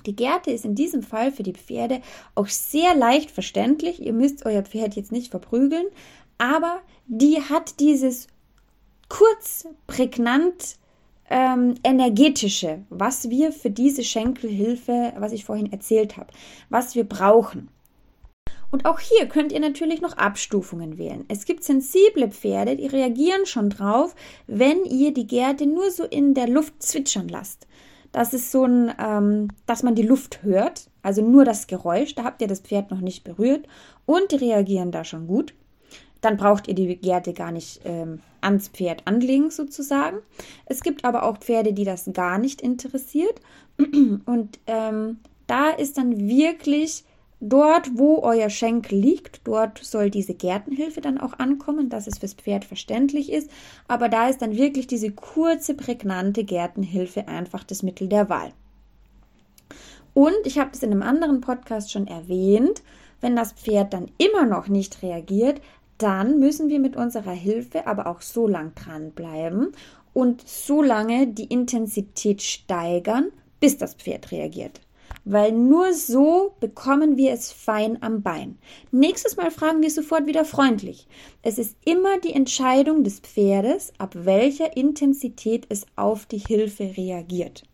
Die 0.07 0.15
Gerte 0.15 0.53
ist 0.53 0.65
in 0.65 0.75
diesem 0.75 1.03
Fall 1.03 1.33
für 1.33 1.43
die 1.43 1.53
Pferde 1.53 2.01
auch 2.35 2.47
sehr 2.47 2.95
leicht 2.95 3.31
verständlich. 3.31 4.01
Ihr 4.01 4.13
müsst 4.13 4.47
euer 4.47 4.63
Pferd 4.63 4.95
jetzt 4.95 5.13
nicht 5.13 5.31
verprügeln, 5.31 5.87
aber 6.39 6.81
die 7.07 7.43
hat 7.43 7.81
dieses 7.81 8.29
kurz, 9.09 9.67
prägnant, 9.87 10.77
ähm, 11.31 11.75
energetische, 11.85 12.85
was 12.89 13.29
wir 13.29 13.53
für 13.53 13.71
diese 13.71 14.03
Schenkelhilfe, 14.03 15.13
was 15.19 15.33
ich 15.33 15.45
vorhin 15.45 15.73
erzählt 15.73 16.17
habe, 16.17 16.33
was 16.71 16.95
wir 16.95 17.05
brauchen. 17.05 17.69
Und 18.71 18.85
auch 18.85 19.01
hier 19.01 19.27
könnt 19.27 19.53
ihr 19.53 19.61
natürlich 19.61 20.01
noch 20.01 20.17
Abstufungen 20.17 20.99
wählen. 20.99 21.25
Es 21.29 21.47
gibt 21.47 21.65
sensible 21.65 22.29
Pferde, 22.31 22.77
die 22.77 22.87
reagieren 22.87 23.47
schon 23.47 23.71
drauf, 23.71 24.15
wenn 24.47 24.85
ihr 24.85 25.15
die 25.15 25.27
Gerte 25.27 25.67
nur 25.67 25.91
so 25.91 26.05
in 26.05 26.35
der 26.35 26.49
Luft 26.49 26.83
zwitschern 26.83 27.29
lasst. 27.29 27.67
Das 28.13 28.35
ist 28.35 28.51
so 28.51 28.65
ein, 28.65 28.93
ähm, 28.99 29.49
dass 29.67 29.83
man 29.83 29.95
die 29.95 30.03
Luft 30.03 30.43
hört, 30.43 30.91
also 31.03 31.23
nur 31.23 31.45
das 31.45 31.67
Geräusch, 31.67 32.15
da 32.15 32.25
habt 32.25 32.41
ihr 32.43 32.49
das 32.49 32.61
Pferd 32.61 32.91
noch 32.91 33.01
nicht 33.01 33.25
berührt 33.25 33.67
und 34.07 34.33
die 34.33 34.37
reagieren 34.37 34.91
da 34.91 35.05
schon 35.05 35.27
gut. 35.27 35.55
Dann 36.21 36.37
braucht 36.37 36.69
ihr 36.69 36.75
die 36.75 36.97
Gerte 36.97 37.33
gar 37.33 37.53
nicht 37.53 37.83
ähm, 37.85 38.21
ans 38.41 38.69
Pferd 38.69 39.03
anlegen 39.07 39.51
sozusagen. 39.51 40.19
Es 40.67 40.83
gibt 40.83 41.05
aber 41.05 41.23
auch 41.23 41.39
Pferde, 41.39 41.73
die 41.73 41.85
das 41.85 42.11
gar 42.13 42.39
nicht 42.39 42.61
interessiert 42.61 43.41
und 43.79 44.59
ähm, 44.67 45.19
da 45.47 45.71
ist 45.71 45.97
dann 45.97 46.29
wirklich 46.29 47.05
Dort, 47.41 47.97
wo 47.97 48.19
euer 48.23 48.51
Schenkel 48.51 48.99
liegt, 48.99 49.43
dort 49.45 49.79
soll 49.79 50.11
diese 50.11 50.35
Gärtenhilfe 50.35 51.01
dann 51.01 51.19
auch 51.19 51.39
ankommen, 51.39 51.89
dass 51.89 52.09
es 52.09 52.19
fürs 52.19 52.35
Pferd 52.35 52.65
verständlich 52.65 53.31
ist. 53.31 53.49
Aber 53.87 54.09
da 54.09 54.29
ist 54.29 54.43
dann 54.43 54.57
wirklich 54.57 54.89
diese 54.89 55.13
kurze, 55.13 55.75
prägnante 55.75 56.43
Gärtenhilfe 56.43 57.29
einfach 57.29 57.63
das 57.63 57.85
Mittel 57.85 58.09
der 58.09 58.29
Wahl. 58.29 58.53
Und 60.15 60.35
ich 60.45 60.59
habe 60.59 60.71
es 60.73 60.83
in 60.83 60.91
einem 60.91 61.03
anderen 61.03 61.41
Podcast 61.41 61.93
schon 61.93 62.09
erwähnt, 62.09 62.83
wenn 63.21 63.37
das 63.37 63.53
Pferd 63.53 63.93
dann 63.93 64.11
immer 64.19 64.45
noch 64.45 64.67
nicht 64.67 65.03
reagiert, 65.03 65.61
dann 65.97 66.41
müssen 66.41 66.69
wir 66.69 66.81
mit 66.81 66.97
unserer 66.97 67.33
Hilfe 67.33 67.87
aber 67.87 68.09
auch 68.09 68.21
so 68.21 68.49
lang 68.49 68.73
dranbleiben 68.75 69.73
und 70.13 70.47
so 70.49 70.83
lange 70.83 71.29
die 71.29 71.45
Intensität 71.45 72.43
steigern, 72.43 73.31
bis 73.61 73.79
das 73.79 73.95
Pferd 73.95 74.33
reagiert. 74.33 74.81
Weil 75.31 75.53
nur 75.53 75.93
so 75.93 76.55
bekommen 76.59 77.19
wir 77.19 77.33
es 77.33 77.53
fein 77.53 78.03
am 78.03 78.23
Bein. 78.23 78.57
Nächstes 78.93 79.37
Mal 79.37 79.51
fragen 79.51 79.83
wir 79.83 79.91
sofort 79.91 80.27
wieder 80.27 80.47
freundlich. 80.47 81.07
Es 81.43 81.59
ist 81.59 81.77
immer 81.85 82.19
die 82.19 82.33
Entscheidung 82.33 83.05
des 83.05 83.21
Pferdes, 83.21 83.93
ab 83.99 84.15
welcher 84.15 84.75
Intensität 84.75 85.67
es 85.69 85.85
auf 85.97 86.25
die 86.25 86.39
Hilfe 86.39 86.95
reagiert. 86.97 87.65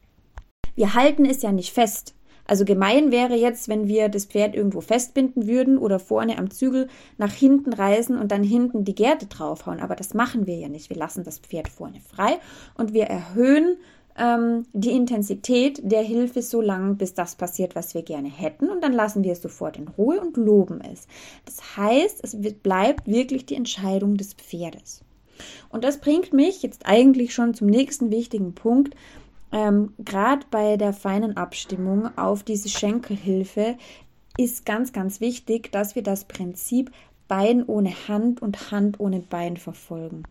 Wir 0.75 0.95
halten 0.95 1.25
es 1.25 1.43
ja 1.43 1.53
nicht 1.53 1.73
fest. 1.73 2.17
Also 2.45 2.65
gemein 2.65 3.13
wäre 3.13 3.37
jetzt, 3.37 3.69
wenn 3.69 3.87
wir 3.87 4.09
das 4.09 4.25
Pferd 4.25 4.57
irgendwo 4.57 4.81
festbinden 4.81 5.47
würden 5.47 5.79
oder 5.79 6.01
vorne 6.01 6.39
am 6.39 6.51
Zügel 6.51 6.89
nach 7.19 7.33
hinten 7.33 7.73
reißen 7.73 8.19
und 8.19 8.33
dann 8.33 8.43
hinten 8.43 8.85
die 8.85 8.97
Gerte 8.97 9.27
draufhauen. 9.27 9.79
Aber 9.79 9.95
das 9.95 10.13
machen 10.13 10.49
wir 10.49 10.57
ja 10.57 10.69
nicht. 10.69 10.91
Wir 10.91 10.97
lassen 10.97 11.23
das 11.23 11.39
Pferd 11.39 11.69
vorne 11.69 12.01
frei 12.01 12.41
und 12.77 12.93
wir 12.93 13.05
erhöhen 13.05 13.77
ähm, 14.17 14.65
die 14.73 14.93
Intensität 14.93 15.81
der 15.83 16.03
Hilfe 16.03 16.43
so 16.43 16.61
lange, 16.61 16.95
bis 16.95 17.15
das 17.15 17.35
passiert, 17.35 17.75
was 17.75 17.95
wir 17.95 18.03
gerne 18.03 18.29
hätten. 18.29 18.69
Und 18.69 18.83
dann 18.83 18.93
lassen 18.93 19.25
wir 19.25 19.33
es 19.33 19.43
sofort 19.43 19.77
in 19.77 19.89
Ruhe 19.89 20.21
und 20.21 20.37
loben 20.37 20.81
es. 20.81 21.07
Das 21.45 21.77
heißt, 21.77 22.21
es 22.23 22.37
bleibt 22.55 23.07
wirklich 23.07 23.47
die 23.47 23.57
Entscheidung 23.57 24.17
des 24.17 24.35
Pferdes. 24.35 25.03
Und 25.69 25.83
das 25.85 25.99
bringt 25.99 26.33
mich 26.33 26.63
jetzt 26.63 26.87
eigentlich 26.87 27.35
schon 27.35 27.55
zum 27.55 27.67
nächsten 27.67 28.11
wichtigen 28.11 28.55
Punkt, 28.55 28.95
ähm, 29.55 29.95
Gerade 29.99 30.45
bei 30.51 30.77
der 30.77 30.93
feinen 30.93 31.37
Abstimmung 31.37 32.11
auf 32.19 32.43
diese 32.43 32.69
Schenkelhilfe 32.69 33.77
ist 34.37 34.67
ganz, 34.67 34.93
ganz 34.93 35.21
wichtig, 35.21 35.71
dass 35.71 35.95
wir 35.95 36.03
das 36.03 36.25
Prinzip 36.25 36.91
Bein 37.29 37.65
ohne 37.65 37.91
Hand 38.09 38.43
und 38.43 38.73
Hand 38.73 38.99
ohne 38.99 39.21
Bein 39.21 39.57
verfolgen. 39.57 40.25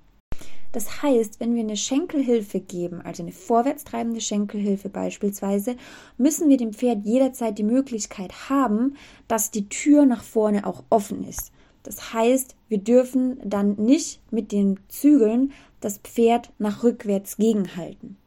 Das 0.74 1.04
heißt, 1.04 1.40
wenn 1.40 1.54
wir 1.54 1.62
eine 1.62 1.78
Schenkelhilfe 1.78 2.60
geben, 2.60 3.00
also 3.02 3.22
eine 3.24 3.32
vorwärtstreibende 3.32 4.20
Schenkelhilfe 4.20 4.90
beispielsweise, 4.90 5.78
müssen 6.18 6.50
wir 6.50 6.58
dem 6.58 6.74
Pferd 6.74 7.06
jederzeit 7.06 7.58
die 7.58 7.64
Möglichkeit 7.64 8.50
haben, 8.50 8.98
dass 9.28 9.52
die 9.52 9.70
Tür 9.70 10.06
nach 10.06 10.24
vorne 10.24 10.66
auch 10.66 10.84
offen 10.90 11.24
ist. 11.24 11.52
Das 11.84 12.14
heißt, 12.14 12.56
wir 12.70 12.80
dürfen 12.80 13.38
dann 13.46 13.76
nicht 13.76 14.20
mit 14.32 14.52
den 14.52 14.80
Zügeln 14.88 15.52
das 15.80 16.00
Pferd 16.00 16.52
nach 16.58 16.84
rückwärts 16.84 17.38
gegenhalten 17.38 18.18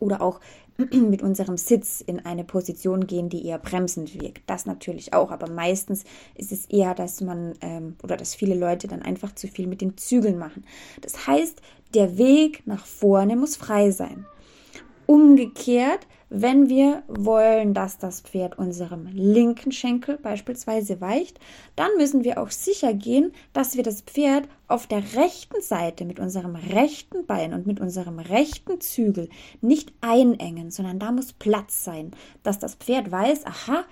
oder 0.00 0.20
auch 0.20 0.40
mit 1.10 1.22
unserem 1.22 1.56
Sitz 1.56 2.00
in 2.00 2.24
eine 2.24 2.44
Position 2.44 3.06
gehen, 3.06 3.28
die 3.28 3.46
eher 3.46 3.58
bremsend 3.58 4.20
wirkt. 4.20 4.42
Das 4.46 4.66
natürlich 4.66 5.12
auch, 5.14 5.30
aber 5.30 5.50
meistens 5.50 6.04
ist 6.34 6.52
es 6.52 6.66
eher, 6.66 6.94
dass 6.94 7.20
man 7.20 7.54
ähm, 7.60 7.96
oder 8.02 8.16
dass 8.16 8.34
viele 8.34 8.54
Leute 8.54 8.88
dann 8.88 9.02
einfach 9.02 9.34
zu 9.34 9.48
viel 9.48 9.66
mit 9.66 9.80
den 9.80 9.96
Zügeln 9.96 10.38
machen. 10.38 10.64
Das 11.00 11.26
heißt, 11.26 11.60
der 11.94 12.18
Weg 12.18 12.66
nach 12.66 12.86
vorne 12.86 13.36
muss 13.36 13.56
frei 13.56 13.90
sein. 13.90 14.26
Umgekehrt 15.06 16.06
wenn 16.34 16.70
wir 16.70 17.02
wollen, 17.08 17.74
dass 17.74 17.98
das 17.98 18.22
Pferd 18.22 18.58
unserem 18.58 19.06
linken 19.12 19.70
Schenkel 19.70 20.16
beispielsweise 20.16 21.00
weicht, 21.02 21.38
dann 21.76 21.90
müssen 21.98 22.24
wir 22.24 22.40
auch 22.40 22.50
sicher 22.50 22.94
gehen, 22.94 23.32
dass 23.52 23.76
wir 23.76 23.82
das 23.82 24.00
Pferd 24.00 24.48
auf 24.66 24.86
der 24.86 25.02
rechten 25.14 25.60
Seite 25.60 26.06
mit 26.06 26.18
unserem 26.18 26.56
rechten 26.56 27.26
Bein 27.26 27.52
und 27.52 27.66
mit 27.66 27.80
unserem 27.80 28.18
rechten 28.18 28.80
Zügel 28.80 29.28
nicht 29.60 29.92
einengen, 30.00 30.70
sondern 30.70 30.98
da 30.98 31.12
muss 31.12 31.34
Platz 31.34 31.84
sein, 31.84 32.12
dass 32.42 32.58
das 32.58 32.76
Pferd 32.76 33.10
weiß, 33.10 33.44
aha, 33.44 33.84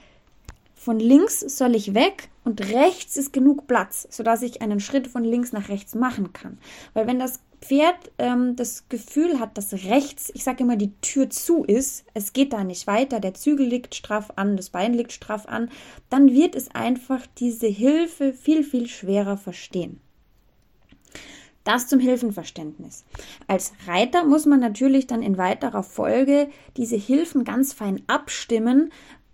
von 0.75 0.99
links 0.99 1.40
soll 1.40 1.75
ich 1.75 1.92
weg 1.92 2.30
und 2.42 2.62
rechts 2.70 3.18
ist 3.18 3.35
genug 3.35 3.66
Platz, 3.66 4.09
sodass 4.11 4.40
ich 4.40 4.62
einen 4.62 4.80
Schritt 4.80 5.09
von 5.09 5.25
links 5.25 5.52
nach 5.52 5.68
rechts 5.68 5.94
machen 5.94 6.32
kann. 6.32 6.56
Weil 6.94 7.06
wenn 7.06 7.18
das 7.18 7.40
Pferd 7.60 8.10
ähm, 8.18 8.56
das 8.56 8.88
Gefühl 8.88 9.38
hat, 9.38 9.58
dass 9.58 9.72
rechts, 9.72 10.30
ich 10.34 10.44
sage 10.44 10.64
immer, 10.64 10.76
die 10.76 10.92
Tür 11.00 11.30
zu 11.30 11.64
ist, 11.64 12.04
es 12.14 12.32
geht 12.32 12.52
da 12.52 12.64
nicht 12.64 12.86
weiter, 12.86 13.20
der 13.20 13.34
Zügel 13.34 13.66
liegt 13.66 13.94
straff 13.94 14.32
an, 14.36 14.56
das 14.56 14.70
Bein 14.70 14.94
liegt 14.94 15.12
straff 15.12 15.46
an, 15.46 15.70
dann 16.08 16.32
wird 16.32 16.54
es 16.54 16.74
einfach 16.74 17.26
diese 17.38 17.66
Hilfe 17.66 18.32
viel, 18.32 18.64
viel 18.64 18.88
schwerer 18.88 19.36
verstehen. 19.36 20.00
Das 21.64 21.86
zum 21.86 22.00
Hilfenverständnis. 22.00 23.04
Als 23.46 23.72
Reiter 23.86 24.24
muss 24.24 24.46
man 24.46 24.60
natürlich 24.60 25.06
dann 25.06 25.23
in 25.23 25.36
weiterer 25.36 25.82
Folge 25.82 26.49
diese 26.78 26.96
Hilfen 26.96 27.44
ganz 27.44 27.75
fein 27.75 28.00
abstimmen, 28.06 28.90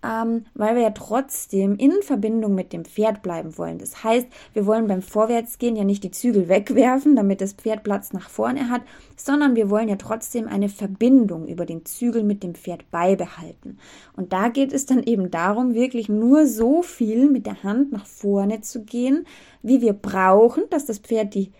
ähm, 0.07 0.45
weil 0.53 0.75
wir 0.75 0.83
ja 0.83 0.91
trotzdem 0.91 1.75
in 1.75 1.91
Verbindung 2.01 2.55
mit 2.55 2.71
dem 2.71 2.85
Pferd 2.85 3.21
bleiben 3.21 3.57
wollen. 3.57 3.77
Das 3.77 4.03
heißt, 4.03 4.27
wir 4.53 4.65
wollen 4.65 4.87
beim 4.87 5.01
Vorwärtsgehen 5.01 5.75
ja 5.75 5.83
nicht 5.83 6.03
die 6.03 6.11
Zügel 6.11 6.47
wegwerfen, 6.49 7.15
damit 7.15 7.41
das 7.41 7.53
Pferd 7.53 7.83
Platz 7.83 8.13
nach 8.13 8.29
vorne 8.29 8.69
hat, 8.69 8.81
sondern 9.17 9.55
wir 9.55 9.69
wollen 9.69 9.89
ja 9.89 9.97
trotzdem 9.97 10.47
eine 10.47 10.69
Verbindung 10.69 11.47
über 11.47 11.65
den 11.65 11.85
Zügel 11.85 12.23
mit 12.23 12.43
dem 12.43 12.55
Pferd 12.55 12.89
beibehalten. 12.91 13.79
Und 14.15 14.31
da 14.31 14.47
geht 14.49 14.71
es 14.71 14.85
dann 14.85 15.03
eben 15.03 15.29
darum, 15.31 15.73
wirklich 15.73 16.07
nur 16.07 16.47
so 16.47 16.81
viel 16.81 17.29
mit 17.29 17.45
der 17.45 17.63
Hand 17.63 17.91
nach 17.91 18.05
vorne 18.05 18.61
zu 18.61 18.83
gehen, 18.83 19.25
wie 19.61 19.81
wir 19.81 19.93
brauchen, 19.93 20.63
dass 20.69 20.85
das 20.85 20.99
Pferd 20.99 21.33
die 21.33 21.51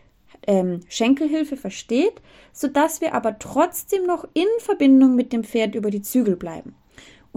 ähm, 0.46 0.82
Schenkelhilfe 0.88 1.58
versteht, 1.58 2.22
sodass 2.54 3.02
wir 3.02 3.14
aber 3.14 3.40
trotzdem 3.40 4.06
noch 4.06 4.26
in 4.34 4.48
Verbindung 4.60 5.16
mit 5.16 5.34
dem 5.34 5.44
Pferd 5.44 5.76
über 5.76 5.92
die 5.92 6.02
Zügel 6.02 6.36
bleiben. 6.36 6.76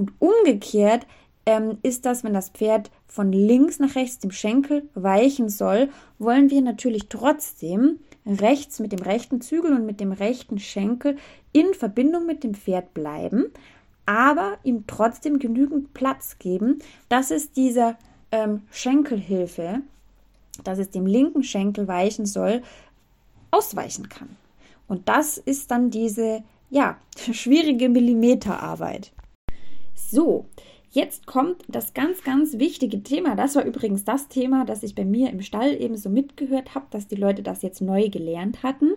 Und 0.00 0.14
umgekehrt 0.18 1.06
ähm, 1.44 1.76
ist 1.82 2.06
das, 2.06 2.24
wenn 2.24 2.32
das 2.32 2.48
Pferd 2.48 2.90
von 3.06 3.32
links 3.32 3.78
nach 3.78 3.96
rechts 3.96 4.18
dem 4.18 4.30
Schenkel 4.30 4.88
weichen 4.94 5.50
soll, 5.50 5.90
wollen 6.18 6.48
wir 6.48 6.62
natürlich 6.62 7.10
trotzdem 7.10 7.98
rechts 8.24 8.78
mit 8.78 8.92
dem 8.92 9.00
rechten 9.00 9.42
Zügel 9.42 9.74
und 9.74 9.84
mit 9.84 10.00
dem 10.00 10.12
rechten 10.12 10.58
Schenkel 10.58 11.18
in 11.52 11.74
Verbindung 11.74 12.24
mit 12.24 12.44
dem 12.44 12.54
Pferd 12.54 12.94
bleiben, 12.94 13.52
aber 14.06 14.56
ihm 14.64 14.84
trotzdem 14.86 15.38
genügend 15.38 15.92
Platz 15.92 16.38
geben, 16.38 16.78
dass 17.10 17.30
es 17.30 17.52
dieser 17.52 17.98
ähm, 18.32 18.62
Schenkelhilfe, 18.70 19.82
dass 20.64 20.78
es 20.78 20.88
dem 20.88 21.04
linken 21.04 21.42
Schenkel 21.42 21.88
weichen 21.88 22.24
soll, 22.24 22.62
ausweichen 23.50 24.08
kann. 24.08 24.30
Und 24.88 25.10
das 25.10 25.36
ist 25.36 25.70
dann 25.70 25.90
diese, 25.90 26.42
ja, 26.70 26.96
schwierige 27.32 27.90
Millimeterarbeit. 27.90 29.12
So, 30.10 30.46
jetzt 30.90 31.26
kommt 31.26 31.62
das 31.68 31.94
ganz, 31.94 32.24
ganz 32.24 32.58
wichtige 32.58 33.00
Thema. 33.04 33.36
Das 33.36 33.54
war 33.54 33.64
übrigens 33.64 34.04
das 34.04 34.26
Thema, 34.26 34.64
das 34.64 34.82
ich 34.82 34.96
bei 34.96 35.04
mir 35.04 35.30
im 35.30 35.40
Stall 35.40 35.80
eben 35.80 35.96
so 35.96 36.10
mitgehört 36.10 36.74
habe, 36.74 36.86
dass 36.90 37.06
die 37.06 37.14
Leute 37.14 37.44
das 37.44 37.62
jetzt 37.62 37.80
neu 37.80 38.08
gelernt 38.08 38.64
hatten. 38.64 38.94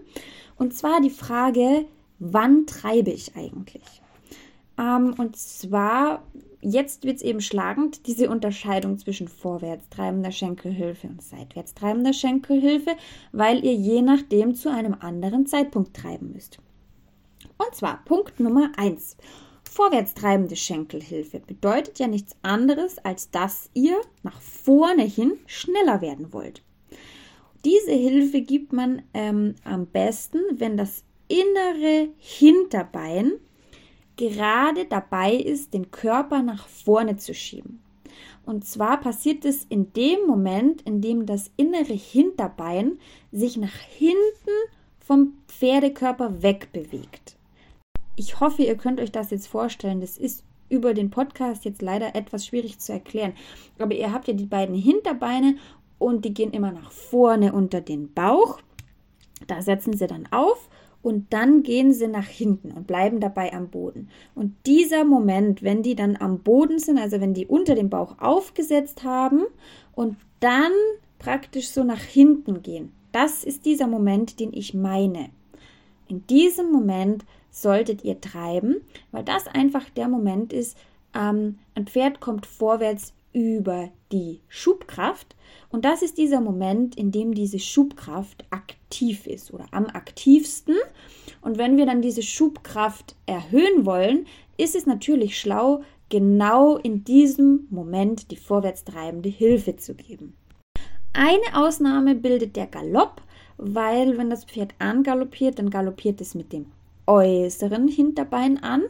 Und 0.58 0.74
zwar 0.74 1.02
die 1.02 1.12
Frage, 1.12 1.86
wann 2.18 2.66
treibe 2.66 3.12
ich 3.12 3.36
eigentlich? 3.36 3.84
Ähm, 4.80 5.14
und 5.20 5.36
zwar, 5.36 6.24
jetzt 6.62 7.04
wird 7.04 7.18
es 7.18 7.22
eben 7.22 7.42
schlagend, 7.42 8.08
diese 8.08 8.28
Unterscheidung 8.28 8.98
zwischen 8.98 9.28
vorwärts 9.28 9.88
treibender 9.90 10.32
Schenkelhilfe 10.32 11.06
und 11.06 11.22
seitwärts 11.22 11.76
treibender 11.76 12.14
Schenkelhilfe, 12.14 12.96
weil 13.32 13.64
ihr 13.64 13.76
je 13.76 14.02
nachdem 14.02 14.56
zu 14.56 14.72
einem 14.72 14.96
anderen 15.00 15.46
Zeitpunkt 15.46 15.96
treiben 15.96 16.32
müsst. 16.32 16.58
Und 17.60 17.76
zwar 17.76 18.04
Punkt 18.04 18.40
Nummer 18.40 18.72
1 18.78 19.16
vorwärtstreibende 19.74 20.56
Schenkelhilfe 20.56 21.40
bedeutet 21.40 22.00
ja 22.00 22.08
nichts 22.08 22.36
anderes, 22.44 22.98
als 23.00 23.32
dass 23.32 23.70
ihr 23.74 24.00
nach 24.22 24.40
vorne 24.40 25.04
hin 25.04 25.34
schneller 25.48 26.02
werden 26.02 26.32
wollt. 26.32 26.62
Diese 27.66 27.92
Hilfe 27.92 28.42
gibt 28.42 28.74
man 28.74 29.02
ähm, 29.14 29.56
am 29.64 29.88
besten, 29.88 30.40
wenn 30.54 30.78
das 30.78 31.04
innere 31.28 32.10
Hinterbein 32.18 33.34
gerade 34.16 34.86
dabei 34.86 35.34
ist, 35.34 35.74
den 35.74 35.90
Körper 35.90 36.44
nach 36.44 36.68
vorne 36.68 37.18
zu 37.18 37.34
schieben. 37.34 37.82
Und 38.46 38.66
zwar 38.66 39.00
passiert 39.00 39.46
es 39.46 39.64
in 39.64 39.94
dem 39.94 40.28
Moment, 40.28 40.82
in 40.84 41.02
dem 41.02 41.26
das 41.26 41.50
innere 41.56 41.94
Hinterbein 41.94 43.00
sich 43.32 43.58
nach 43.58 43.74
hinten 43.74 44.18
vom 45.00 45.34
Pferdekörper 45.48 46.44
wegbewegt 46.44 47.33
ich 48.16 48.40
hoffe, 48.40 48.64
ihr 48.64 48.76
könnt 48.76 49.00
euch 49.00 49.12
das 49.12 49.32
jetzt 49.32 49.48
vorstellen. 49.48 50.02
Das 50.02 50.18
ist 50.18 50.44
über 50.70 50.94
den 50.94 51.10
Podcast 51.10 51.66
jetzt 51.66 51.82
leider 51.82 52.16
etwas 52.16 52.46
schwierig 52.46 52.80
zu 52.80 52.94
erklären. 52.94 53.34
Aber 53.80 53.94
ihr 53.94 54.12
habt 54.12 54.28
ja 54.28 54.34
die 54.34 54.46
beiden 54.46 54.76
Hinterbeine 54.76 55.58
und 56.00 56.26
die 56.26 56.34
gehen 56.34 56.52
immer 56.52 56.72
nach 56.72 56.92
vorne 56.92 57.54
unter 57.54 57.82
den 57.82 58.14
Bauch. 58.14 58.60
Da 59.48 59.62
setzen 59.62 59.94
sie 59.94 60.08
dann 60.08 60.28
auf 60.32 60.70
und 61.02 61.34
dann 61.34 61.64
gehen 61.64 61.94
sie 61.94 62.08
nach 62.08 62.26
hinten 62.26 62.72
und 62.72 62.88
bleiben 62.88 63.20
dabei 63.20 63.54
am 63.54 63.70
Boden. 63.70 64.10
Und 64.36 64.56
dieser 64.66 65.04
Moment, 65.04 65.62
wenn 65.62 65.84
die 65.84 65.96
dann 65.96 66.16
am 66.16 66.40
Boden 66.40 66.80
sind, 66.80 66.98
also 66.98 67.20
wenn 67.20 67.34
die 67.34 67.46
unter 67.46 67.76
dem 67.76 67.90
Bauch 67.90 68.20
aufgesetzt 68.20 69.04
haben 69.04 69.44
und 69.94 70.18
dann 70.40 70.72
praktisch 71.20 71.70
so 71.70 71.84
nach 71.84 72.02
hinten 72.02 72.64
gehen, 72.64 72.94
das 73.12 73.44
ist 73.44 73.66
dieser 73.66 73.88
Moment, 73.88 74.40
den 74.40 74.54
ich 74.54 74.74
meine. 74.74 75.30
In 76.08 76.26
diesem 76.28 76.72
Moment 76.72 77.26
solltet 77.54 78.04
ihr 78.04 78.20
treiben, 78.20 78.82
weil 79.12 79.24
das 79.24 79.48
einfach 79.48 79.90
der 79.92 80.10
Moment 80.10 80.52
ist, 80.52 80.78
ähm, 81.14 81.60
ein 81.76 81.88
Pferd 81.88 82.20
kommt 82.20 82.46
vorwärts 82.46 83.14
über 83.32 83.90
die 84.12 84.42
Schubkraft. 84.48 85.36
Und 85.70 85.86
das 85.86 86.02
ist 86.02 86.18
dieser 86.18 86.42
Moment, 86.42 86.96
in 86.96 87.12
dem 87.12 87.34
diese 87.34 87.60
Schubkraft 87.60 88.46
aktiv 88.52 89.28
ist 89.28 89.54
oder 89.54 89.66
am 89.72 89.86
aktivsten. 89.88 90.76
Und 91.42 91.58
wenn 91.58 91.78
wir 91.78 91.86
dann 91.86 92.02
diese 92.02 92.22
Schubkraft 92.22 93.16
erhöhen 93.26 93.86
wollen, 93.86 94.28
ist 94.58 94.76
es 94.76 94.86
natürlich 94.86 95.40
schlau, 95.40 95.84
genau 96.10 96.78
in 96.78 97.04
diesem 97.04 97.68
Moment 97.70 98.30
die 98.30 98.36
vorwärtstreibende 98.36 99.30
Hilfe 99.30 99.78
zu 99.78 99.96
geben. 99.96 100.36
Eine 101.14 101.66
Ausnahme 101.66 102.16
bildet 102.16 102.56
der 102.56 102.68
Galopp, 102.68 103.22
weil 103.58 104.18
wenn 104.18 104.30
das 104.30 104.46
Pferd 104.46 104.74
angaloppiert, 104.80 105.60
dann 105.60 105.70
galoppiert 105.70 106.22
es 106.22 106.36
mit 106.36 106.54
dem 106.54 106.66
äußeren 107.06 107.88
Hinterbein 107.88 108.62
an 108.62 108.84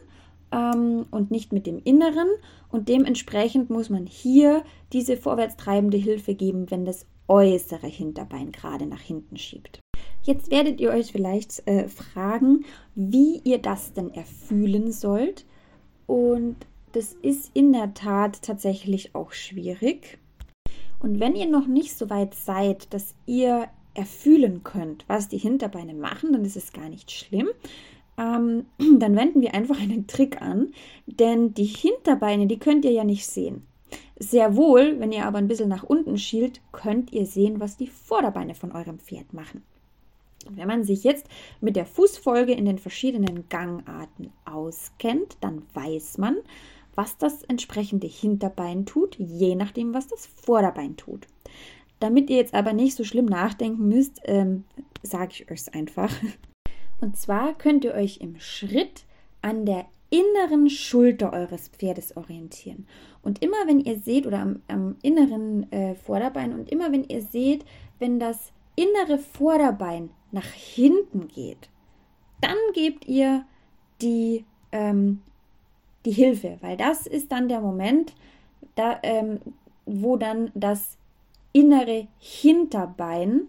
ähm, 0.52 1.06
und 1.10 1.30
nicht 1.30 1.52
mit 1.52 1.66
dem 1.66 1.80
inneren. 1.82 2.28
Und 2.70 2.88
dementsprechend 2.88 3.70
muss 3.70 3.90
man 3.90 4.06
hier 4.06 4.62
diese 4.92 5.16
vorwärtstreibende 5.16 5.96
Hilfe 5.96 6.34
geben, 6.34 6.70
wenn 6.70 6.84
das 6.84 7.06
äußere 7.28 7.86
Hinterbein 7.86 8.52
gerade 8.52 8.86
nach 8.86 9.00
hinten 9.00 9.36
schiebt. 9.36 9.80
Jetzt 10.22 10.50
werdet 10.50 10.80
ihr 10.80 10.90
euch 10.90 11.12
vielleicht 11.12 11.66
äh, 11.66 11.88
fragen, 11.88 12.64
wie 12.94 13.40
ihr 13.44 13.58
das 13.58 13.92
denn 13.92 14.12
erfühlen 14.12 14.92
sollt. 14.92 15.44
Und 16.06 16.56
das 16.92 17.12
ist 17.12 17.50
in 17.54 17.72
der 17.72 17.94
Tat 17.94 18.42
tatsächlich 18.42 19.14
auch 19.14 19.32
schwierig. 19.32 20.18
Und 21.00 21.20
wenn 21.20 21.34
ihr 21.34 21.46
noch 21.46 21.66
nicht 21.66 21.96
so 21.96 22.08
weit 22.08 22.34
seid, 22.34 22.92
dass 22.94 23.14
ihr 23.26 23.68
erfühlen 23.92 24.64
könnt, 24.64 25.04
was 25.08 25.28
die 25.28 25.38
Hinterbeine 25.38 25.94
machen, 25.94 26.32
dann 26.32 26.44
ist 26.44 26.56
es 26.56 26.72
gar 26.72 26.88
nicht 26.88 27.10
schlimm 27.10 27.48
ähm, 28.18 28.66
dann 28.98 29.16
wenden 29.16 29.40
wir 29.40 29.54
einfach 29.54 29.80
einen 29.80 30.06
Trick 30.06 30.40
an, 30.40 30.72
denn 31.06 31.54
die 31.54 31.64
Hinterbeine, 31.64 32.46
die 32.46 32.58
könnt 32.58 32.84
ihr 32.84 32.92
ja 32.92 33.04
nicht 33.04 33.26
sehen. 33.26 33.66
Sehr 34.18 34.56
wohl, 34.56 35.00
wenn 35.00 35.12
ihr 35.12 35.26
aber 35.26 35.38
ein 35.38 35.48
bisschen 35.48 35.68
nach 35.68 35.82
unten 35.82 36.18
schielt, 36.18 36.60
könnt 36.72 37.12
ihr 37.12 37.26
sehen, 37.26 37.60
was 37.60 37.76
die 37.76 37.88
Vorderbeine 37.88 38.54
von 38.54 38.72
eurem 38.72 38.98
Pferd 38.98 39.32
machen. 39.32 39.62
Wenn 40.48 40.68
man 40.68 40.84
sich 40.84 41.04
jetzt 41.04 41.26
mit 41.60 41.74
der 41.74 41.86
Fußfolge 41.86 42.52
in 42.52 42.64
den 42.64 42.78
verschiedenen 42.78 43.48
Gangarten 43.48 44.30
auskennt, 44.44 45.36
dann 45.40 45.62
weiß 45.72 46.18
man, 46.18 46.36
was 46.94 47.16
das 47.18 47.42
entsprechende 47.42 48.06
Hinterbein 48.06 48.86
tut, 48.86 49.16
je 49.18 49.56
nachdem, 49.56 49.94
was 49.94 50.06
das 50.06 50.26
Vorderbein 50.26 50.96
tut. 50.96 51.26
Damit 51.98 52.30
ihr 52.30 52.36
jetzt 52.36 52.54
aber 52.54 52.72
nicht 52.72 52.94
so 52.94 53.04
schlimm 53.04 53.26
nachdenken 53.26 53.88
müsst, 53.88 54.20
ähm, 54.24 54.64
sage 55.02 55.30
ich 55.32 55.50
euch 55.50 55.60
es 55.60 55.68
einfach. 55.68 56.12
Und 57.00 57.16
zwar 57.16 57.54
könnt 57.54 57.84
ihr 57.84 57.94
euch 57.94 58.18
im 58.18 58.38
Schritt 58.38 59.04
an 59.42 59.66
der 59.66 59.86
inneren 60.10 60.70
Schulter 60.70 61.32
eures 61.32 61.68
Pferdes 61.68 62.16
orientieren. 62.16 62.86
Und 63.22 63.42
immer 63.42 63.66
wenn 63.66 63.80
ihr 63.80 63.98
seht, 63.98 64.26
oder 64.26 64.38
am, 64.38 64.62
am 64.68 64.96
inneren 65.02 65.70
äh, 65.72 65.94
Vorderbein, 65.94 66.52
und 66.52 66.70
immer 66.70 66.92
wenn 66.92 67.04
ihr 67.04 67.22
seht, 67.22 67.64
wenn 67.98 68.20
das 68.20 68.52
innere 68.76 69.18
Vorderbein 69.18 70.10
nach 70.30 70.46
hinten 70.46 71.28
geht, 71.28 71.68
dann 72.40 72.56
gebt 72.74 73.06
ihr 73.06 73.44
die, 74.02 74.44
ähm, 74.72 75.22
die 76.04 76.12
Hilfe, 76.12 76.58
weil 76.60 76.76
das 76.76 77.06
ist 77.06 77.32
dann 77.32 77.48
der 77.48 77.60
Moment, 77.60 78.14
da, 78.74 78.98
ähm, 79.02 79.40
wo 79.86 80.16
dann 80.16 80.50
das 80.54 80.98
innere 81.52 82.08
Hinterbein 82.18 83.48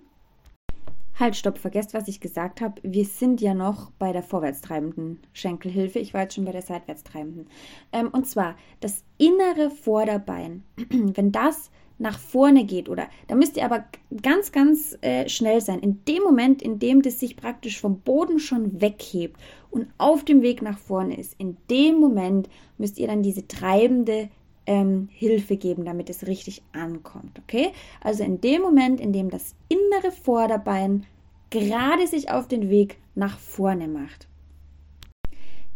Halt, 1.17 1.38
stopp, 1.38 1.58
vergesst, 1.58 1.93
was 1.93 2.10
ich 2.10 2.19
gesagt 2.19 2.60
habe. 2.60 2.82
Wir 2.84 3.06
sind 3.06 3.39
ja 3.39 3.54
noch 3.54 3.89
bei 3.91 4.12
der 4.12 4.21
vorwärtstreibenden 4.21 5.19
Schenkelhilfe. 5.32 5.99
Ich 5.99 6.13
war 6.13 6.23
jetzt 6.23 6.36
schon 6.36 6.43
bei 6.43 6.51
der 6.51 6.62
seitwärtstreibenden. 6.62 7.47
Ähm, 7.93 8.10
und 8.10 8.28
zwar 8.28 8.58
das 8.82 9.04
innere 9.17 9.71
Vorderbein, 9.71 10.63
wenn 10.89 11.32
das 11.32 11.71
nach 11.97 12.19
vorne 12.19 12.65
geht 12.65 12.89
oder 12.89 13.08
da 13.28 13.36
müsst 13.36 13.56
ihr 13.56 13.63
aber 13.63 13.86
ganz, 14.21 14.51
ganz 14.51 14.97
äh, 14.99 15.30
schnell 15.30 15.62
sein. 15.62 15.80
In 15.80 16.04
dem 16.04 16.23
Moment, 16.23 16.62
in 16.62 16.80
dem 16.80 17.01
das 17.01 17.21
sich 17.21 17.38
praktisch 17.38 17.80
vom 17.80 18.01
Boden 18.01 18.39
schon 18.39 18.82
weghebt 18.82 19.39
und 19.71 19.88
auf 19.97 20.25
dem 20.25 20.41
Weg 20.41 20.62
nach 20.62 20.78
vorne 20.78 21.17
ist, 21.17 21.36
in 21.39 21.56
dem 21.69 21.97
Moment 21.97 22.49
müsst 22.78 22.99
ihr 22.99 23.08
dann 23.08 23.23
diese 23.23 23.47
treibende 23.47 24.28
ähm, 24.65 25.10
Hilfe 25.12 25.58
geben, 25.58 25.86
damit 25.86 26.10
es 26.10 26.28
richtig 26.28 26.63
ankommt. 26.73 27.39
Okay? 27.39 27.71
Also 28.01 28.23
in 28.23 28.41
dem 28.41 28.62
Moment, 28.62 28.99
in 28.99 29.13
dem 29.13 29.30
das 29.30 29.56
innere 29.69 30.12
Vorderbein 30.12 31.06
gerade 31.49 32.08
sich 32.08 32.32
auf 32.32 32.47
den 32.47 32.69
Weg 32.69 32.97
nach 33.15 33.38
vorne 33.39 33.88
macht. 33.88 34.28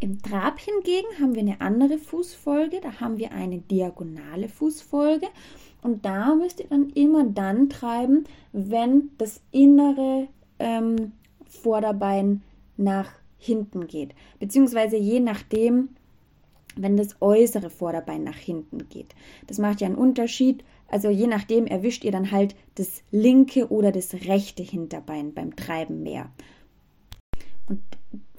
Im 0.02 0.22
Trab 0.22 0.60
hingegen 0.60 1.08
haben 1.20 1.36
wir 1.36 1.42
eine 1.42 1.60
andere 1.60 1.98
Fußfolge, 1.98 2.80
da 2.82 3.02
haben 3.02 3.18
wir 3.18 3.34
eine 3.34 3.58
diagonale 3.58 4.48
Fußfolge 4.48 5.28
und 5.82 6.06
da 6.06 6.36
müsst 6.36 6.62
ihr 6.62 6.68
dann 6.68 6.90
immer 6.92 7.26
dann 7.26 7.70
treiben, 7.70 8.24
wenn 8.54 9.12
das 9.18 9.42
innere 9.52 10.28
ähm, 10.58 11.12
Vorderbein 11.46 12.44
nach 12.78 13.12
hinten 13.38 13.88
geht, 13.88 14.16
beziehungsweise 14.40 14.96
je 14.98 15.20
nachdem, 15.20 15.90
wenn 16.82 16.98
das 16.98 17.22
äußere 17.22 17.70
Vorderbein 17.70 18.24
nach 18.24 18.38
hinten 18.38 18.90
geht. 18.90 19.16
Das 19.48 19.58
macht 19.58 19.82
ja 19.82 19.88
einen 19.88 19.96
Unterschied. 19.96 20.64
Also 20.88 21.10
je 21.10 21.28
nachdem 21.28 21.68
erwischt 21.68 22.04
ihr 22.04 22.12
dann 22.12 22.32
halt 22.32 22.56
das 22.76 23.04
linke 23.12 23.72
oder 23.72 23.92
das 23.92 24.14
rechte 24.14 24.64
Hinterbein 24.64 25.34
beim 25.34 25.56
Treiben 25.56 26.04
mehr. 26.04 26.30
Und 27.68 27.82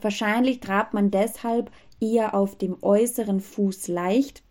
wahrscheinlich 0.01 0.61
trabt 0.61 0.95
man 0.95 1.11
deshalb 1.11 1.71
eher 2.01 2.35
auf 2.35 2.57
dem 2.57 2.77
äußeren 2.83 3.41
Fuß 3.41 3.89
leicht, 3.89 4.43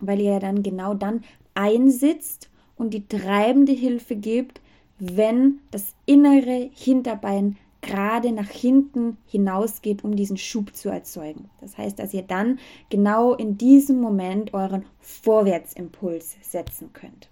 weil 0.00 0.20
ihr 0.20 0.32
ja 0.32 0.40
dann 0.40 0.62
genau 0.62 0.94
dann 0.94 1.22
einsitzt 1.54 2.50
und 2.76 2.92
die 2.92 3.08
treibende 3.08 3.72
Hilfe 3.72 4.16
gebt, 4.16 4.60
wenn 4.98 5.60
das 5.70 5.94
innere 6.04 6.70
Hinterbein 6.74 7.56
gerade 7.86 8.32
nach 8.32 8.50
hinten 8.50 9.16
hinausgeht, 9.26 10.04
um 10.04 10.14
diesen 10.14 10.36
Schub 10.36 10.74
zu 10.76 10.90
erzeugen. 10.90 11.48
Das 11.60 11.78
heißt, 11.78 11.98
dass 11.98 12.12
ihr 12.12 12.22
dann 12.22 12.58
genau 12.90 13.34
in 13.34 13.56
diesem 13.56 14.00
Moment 14.00 14.52
euren 14.52 14.84
Vorwärtsimpuls 15.00 16.36
setzen 16.42 16.92
könnt. 16.92 17.30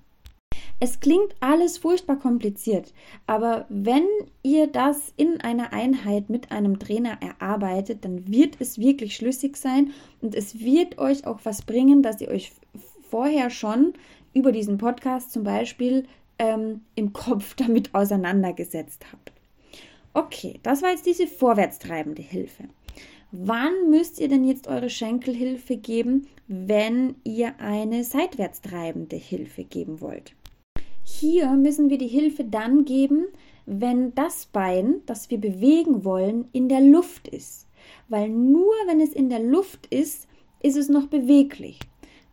Es 0.81 1.01
klingt 1.01 1.35
alles 1.41 1.79
furchtbar 1.79 2.17
kompliziert, 2.17 2.93
aber 3.27 3.65
wenn 3.69 4.07
ihr 4.43 4.67
das 4.67 5.13
in 5.17 5.41
einer 5.41 5.73
Einheit 5.73 6.31
mit 6.31 6.51
einem 6.51 6.79
Trainer 6.79 7.19
erarbeitet, 7.21 8.05
dann 8.05 8.29
wird 8.29 8.57
es 8.61 8.79
wirklich 8.79 9.15
schlüssig 9.15 9.57
sein 9.57 9.93
und 10.21 10.35
es 10.35 10.61
wird 10.61 10.99
euch 10.99 11.27
auch 11.27 11.41
was 11.45 11.63
bringen, 11.63 12.03
dass 12.03 12.21
ihr 12.21 12.29
euch 12.29 12.53
vorher 13.09 13.51
schon 13.51 13.95
über 14.35 14.51
diesen 14.51 14.79
Podcast 14.79 15.33
zum 15.33 15.45
Beispiel 15.45 16.07
ähm, 16.39 16.81
im 16.95 17.13
Kopf 17.13 17.55
damit 17.55 17.95
auseinandergesetzt 17.95 19.07
habt. 19.13 19.34
Okay, 20.17 20.61
das 20.63 20.81
war 20.81 20.91
jetzt 20.91 21.07
diese 21.07 21.27
vorwärtstreibende 21.27 22.23
Hilfe. 22.23 22.65
Wann 23.33 23.91
müsst 23.91 24.21
ihr 24.21 24.29
denn 24.29 24.45
jetzt 24.45 24.69
eure 24.69 24.89
Schenkelhilfe 24.89 25.77
geben, 25.77 26.29
wenn 26.47 27.17
ihr 27.25 27.59
eine 27.59 28.05
seitwärtstreibende 28.05 29.17
Hilfe 29.17 29.65
geben 29.65 30.01
wollt? 30.01 30.37
Hier 31.03 31.51
müssen 31.57 31.91
wir 31.91 31.99
die 31.99 32.07
Hilfe 32.07 32.45
dann 32.45 32.85
geben, 32.85 33.27
wenn 33.67 34.15
das 34.15 34.47
Bein, 34.47 35.01
das 35.07 35.31
wir 35.31 35.39
bewegen 35.39 36.05
wollen, 36.05 36.49
in 36.53 36.69
der 36.69 36.81
Luft 36.81 37.27
ist. 37.27 37.67
Weil 38.09 38.29
nur 38.29 38.73
wenn 38.87 39.01
es 39.01 39.13
in 39.13 39.31
der 39.31 39.41
Luft 39.41 39.87
ist, 39.87 40.29
ist 40.63 40.77
es 40.77 40.89
noch 40.89 41.09
beweglich. 41.09 41.81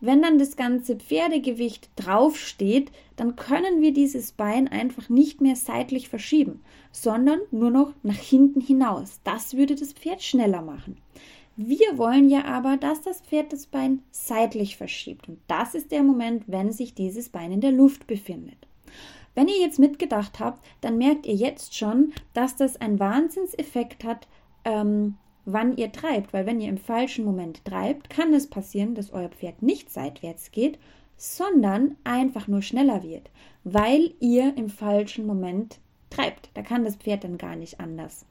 Wenn 0.03 0.23
dann 0.23 0.39
das 0.39 0.55
ganze 0.55 0.95
Pferdegewicht 0.95 1.91
draufsteht, 1.95 2.91
dann 3.15 3.35
können 3.35 3.81
wir 3.81 3.93
dieses 3.93 4.31
Bein 4.31 4.67
einfach 4.67 5.09
nicht 5.09 5.41
mehr 5.41 5.55
seitlich 5.55 6.09
verschieben, 6.09 6.61
sondern 6.91 7.39
nur 7.51 7.69
noch 7.69 7.93
nach 8.01 8.17
hinten 8.17 8.61
hinaus. 8.61 9.19
Das 9.23 9.55
würde 9.55 9.75
das 9.75 9.93
Pferd 9.93 10.23
schneller 10.23 10.63
machen. 10.63 10.97
Wir 11.55 11.99
wollen 11.99 12.29
ja 12.29 12.45
aber, 12.45 12.77
dass 12.77 13.01
das 13.01 13.21
Pferd 13.21 13.53
das 13.53 13.67
Bein 13.67 14.01
seitlich 14.09 14.75
verschiebt. 14.75 15.29
Und 15.29 15.37
das 15.47 15.75
ist 15.75 15.91
der 15.91 16.01
Moment, 16.01 16.45
wenn 16.47 16.71
sich 16.71 16.95
dieses 16.95 17.29
Bein 17.29 17.51
in 17.51 17.61
der 17.61 17.71
Luft 17.71 18.07
befindet. 18.07 18.57
Wenn 19.35 19.47
ihr 19.47 19.59
jetzt 19.59 19.77
mitgedacht 19.77 20.39
habt, 20.39 20.65
dann 20.81 20.97
merkt 20.97 21.27
ihr 21.27 21.35
jetzt 21.35 21.77
schon, 21.77 22.13
dass 22.33 22.55
das 22.55 22.81
einen 22.81 22.99
Wahnsinnseffekt 22.99 24.03
hat, 24.03 24.27
ähm, 24.65 25.15
wann 25.53 25.77
ihr 25.77 25.91
treibt, 25.91 26.33
weil 26.33 26.45
wenn 26.45 26.59
ihr 26.59 26.69
im 26.69 26.77
falschen 26.77 27.25
Moment 27.25 27.63
treibt, 27.65 28.09
kann 28.09 28.33
es 28.33 28.49
passieren, 28.49 28.95
dass 28.95 29.11
euer 29.11 29.29
Pferd 29.29 29.61
nicht 29.61 29.91
seitwärts 29.91 30.51
geht, 30.51 30.79
sondern 31.17 31.97
einfach 32.03 32.47
nur 32.47 32.61
schneller 32.61 33.03
wird, 33.03 33.29
weil 33.63 34.13
ihr 34.19 34.57
im 34.57 34.69
falschen 34.69 35.25
Moment 35.25 35.79
treibt. 36.09 36.49
Da 36.55 36.61
kann 36.61 36.83
das 36.83 36.95
Pferd 36.95 37.23
dann 37.23 37.37
gar 37.37 37.55
nicht 37.55 37.79
anders. 37.79 38.25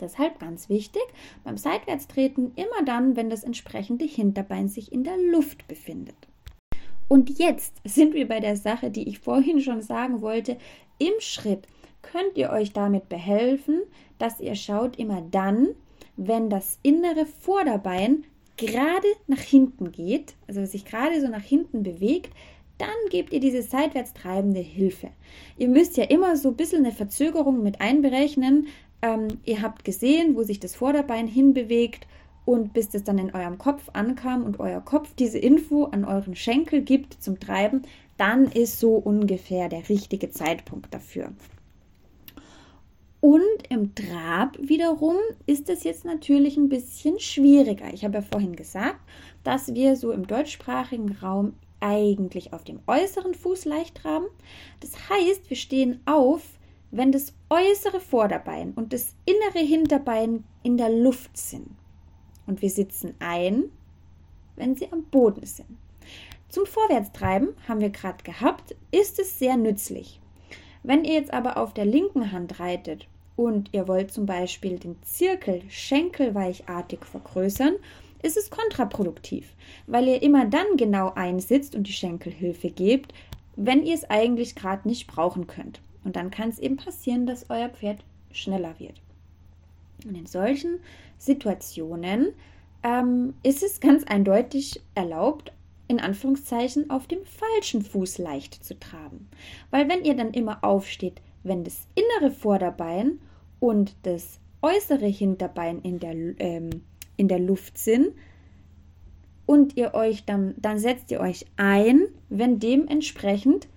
Deshalb 0.00 0.38
ganz 0.38 0.68
wichtig, 0.68 1.02
beim 1.42 1.56
Seitwärtstreten 1.56 2.52
immer 2.54 2.84
dann, 2.84 3.16
wenn 3.16 3.30
das 3.30 3.44
entsprechende 3.44 4.04
Hinterbein 4.04 4.68
sich 4.68 4.92
in 4.92 5.04
der 5.04 5.16
Luft 5.16 5.66
befindet. 5.68 6.16
Und 7.08 7.38
jetzt 7.38 7.80
sind 7.84 8.14
wir 8.14 8.28
bei 8.28 8.40
der 8.40 8.56
Sache, 8.56 8.90
die 8.90 9.08
ich 9.08 9.20
vorhin 9.20 9.60
schon 9.60 9.80
sagen 9.80 10.20
wollte. 10.20 10.58
Im 10.98 11.12
Schritt 11.20 11.66
könnt 12.02 12.36
ihr 12.36 12.50
euch 12.50 12.72
damit 12.72 13.08
behelfen, 13.08 13.82
dass 14.18 14.40
ihr 14.40 14.54
schaut 14.54 14.96
immer 14.96 15.22
dann, 15.22 15.68
wenn 16.16 16.50
das 16.50 16.78
innere 16.82 17.26
Vorderbein 17.26 18.24
gerade 18.56 19.06
nach 19.26 19.40
hinten 19.40 19.92
geht, 19.92 20.34
also 20.48 20.64
sich 20.64 20.84
gerade 20.84 21.20
so 21.20 21.28
nach 21.28 21.42
hinten 21.42 21.82
bewegt, 21.82 22.30
dann 22.78 22.88
gebt 23.10 23.32
ihr 23.32 23.40
diese 23.40 23.62
seitwärts 23.62 24.12
treibende 24.12 24.60
Hilfe. 24.60 25.10
Ihr 25.56 25.68
müsst 25.68 25.96
ja 25.96 26.04
immer 26.04 26.36
so 26.36 26.50
ein 26.50 26.56
bisschen 26.56 26.84
eine 26.84 26.94
Verzögerung 26.94 27.62
mit 27.62 27.80
einberechnen. 27.80 28.68
Ähm, 29.02 29.28
ihr 29.44 29.62
habt 29.62 29.84
gesehen, 29.84 30.36
wo 30.36 30.42
sich 30.42 30.60
das 30.60 30.74
Vorderbein 30.76 31.26
hinbewegt 31.26 32.06
und 32.44 32.72
bis 32.74 32.90
das 32.90 33.02
dann 33.02 33.18
in 33.18 33.34
eurem 33.34 33.58
Kopf 33.58 33.90
ankam 33.92 34.44
und 34.44 34.60
euer 34.60 34.80
Kopf 34.80 35.14
diese 35.14 35.38
Info 35.38 35.84
an 35.84 36.04
euren 36.04 36.36
Schenkel 36.36 36.82
gibt 36.82 37.14
zum 37.22 37.40
Treiben, 37.40 37.82
dann 38.18 38.46
ist 38.46 38.78
so 38.78 38.94
ungefähr 38.94 39.68
der 39.68 39.88
richtige 39.88 40.30
Zeitpunkt 40.30 40.92
dafür. 40.92 41.32
Und 43.26 43.66
im 43.70 43.92
Trab 43.96 44.56
wiederum 44.60 45.16
ist 45.46 45.68
es 45.68 45.82
jetzt 45.82 46.04
natürlich 46.04 46.56
ein 46.56 46.68
bisschen 46.68 47.18
schwieriger. 47.18 47.92
Ich 47.92 48.04
habe 48.04 48.18
ja 48.18 48.22
vorhin 48.22 48.54
gesagt, 48.54 49.00
dass 49.42 49.74
wir 49.74 49.96
so 49.96 50.12
im 50.12 50.28
deutschsprachigen 50.28 51.10
Raum 51.16 51.54
eigentlich 51.80 52.52
auf 52.52 52.62
dem 52.62 52.78
äußeren 52.86 53.34
Fuß 53.34 53.64
leicht 53.64 53.96
traben. 53.96 54.26
Das 54.78 54.92
heißt, 55.10 55.50
wir 55.50 55.56
stehen 55.56 55.98
auf, 56.06 56.42
wenn 56.92 57.10
das 57.10 57.34
äußere 57.50 57.98
Vorderbein 57.98 58.74
und 58.76 58.92
das 58.92 59.16
innere 59.24 59.66
Hinterbein 59.66 60.44
in 60.62 60.76
der 60.76 60.90
Luft 60.90 61.36
sind. 61.36 61.70
Und 62.46 62.62
wir 62.62 62.70
sitzen 62.70 63.14
ein, 63.18 63.64
wenn 64.54 64.76
sie 64.76 64.92
am 64.92 65.02
Boden 65.02 65.44
sind. 65.44 65.76
Zum 66.48 66.64
Vorwärtstreiben 66.64 67.56
haben 67.66 67.80
wir 67.80 67.90
gerade 67.90 68.22
gehabt, 68.22 68.76
ist 68.92 69.18
es 69.18 69.36
sehr 69.36 69.56
nützlich. 69.56 70.20
Wenn 70.84 71.04
ihr 71.04 71.14
jetzt 71.14 71.34
aber 71.34 71.56
auf 71.56 71.74
der 71.74 71.86
linken 71.86 72.30
Hand 72.30 72.60
reitet 72.60 73.08
und 73.36 73.68
ihr 73.72 73.86
wollt 73.86 74.10
zum 74.10 74.26
Beispiel 74.26 74.78
den 74.78 74.96
Zirkel 75.02 75.62
schenkelweichartig 75.68 77.04
vergrößern, 77.04 77.74
ist 78.22 78.36
es 78.36 78.50
kontraproduktiv, 78.50 79.54
weil 79.86 80.08
ihr 80.08 80.22
immer 80.22 80.46
dann 80.46 80.76
genau 80.76 81.12
einsitzt 81.14 81.74
und 81.74 81.86
die 81.86 81.92
Schenkelhilfe 81.92 82.70
gebt, 82.70 83.12
wenn 83.54 83.84
ihr 83.84 83.94
es 83.94 84.08
eigentlich 84.10 84.54
gerade 84.54 84.88
nicht 84.88 85.06
brauchen 85.06 85.46
könnt. 85.46 85.80
Und 86.02 86.16
dann 86.16 86.30
kann 86.30 86.48
es 86.48 86.58
eben 86.58 86.76
passieren, 86.76 87.26
dass 87.26 87.50
euer 87.50 87.68
Pferd 87.68 88.04
schneller 88.32 88.74
wird. 88.78 89.00
Und 90.04 90.16
in 90.16 90.26
solchen 90.26 90.80
Situationen 91.18 92.32
ähm, 92.82 93.34
ist 93.42 93.62
es 93.62 93.80
ganz 93.80 94.04
eindeutig 94.04 94.80
erlaubt, 94.94 95.52
in 95.88 96.00
Anführungszeichen 96.00 96.90
auf 96.90 97.06
dem 97.06 97.24
falschen 97.24 97.82
Fuß 97.82 98.18
leicht 98.18 98.64
zu 98.64 98.78
traben. 98.78 99.28
Weil 99.70 99.88
wenn 99.88 100.04
ihr 100.04 100.16
dann 100.16 100.32
immer 100.32 100.62
aufsteht, 100.64 101.20
wenn 101.42 101.64
das 101.64 101.86
innere 101.94 102.32
Vorderbein 102.32 103.20
und 103.60 103.96
das 104.02 104.40
äußere 104.62 105.06
Hinterbein 105.06 105.80
in 105.80 105.98
der, 105.98 106.14
ähm, 106.40 106.82
in 107.16 107.28
der 107.28 107.38
Luft 107.38 107.78
sind, 107.78 108.12
und 109.46 109.76
ihr 109.76 109.94
euch 109.94 110.24
dann, 110.24 110.54
dann 110.58 110.78
setzt 110.78 111.10
ihr 111.10 111.20
euch 111.20 111.46
ein, 111.56 112.08
wenn 112.28 112.58
dementsprechend 112.58 113.68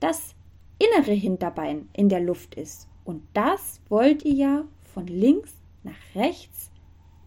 das 0.00 0.34
innere 0.78 1.12
Hinterbein 1.12 1.88
in 1.92 2.08
der 2.08 2.20
Luft 2.20 2.54
ist. 2.54 2.88
Und 3.04 3.22
das 3.34 3.80
wollt 3.88 4.24
ihr 4.24 4.34
ja 4.34 4.64
von 4.82 5.06
links 5.06 5.52
nach 5.82 5.94
rechts, 6.14 6.70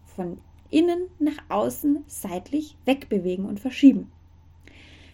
von 0.04 0.38
innen 0.70 1.08
nach 1.18 1.38
außen 1.48 2.04
seitlich 2.06 2.76
wegbewegen 2.84 3.44
und 3.44 3.60
verschieben. 3.60 4.10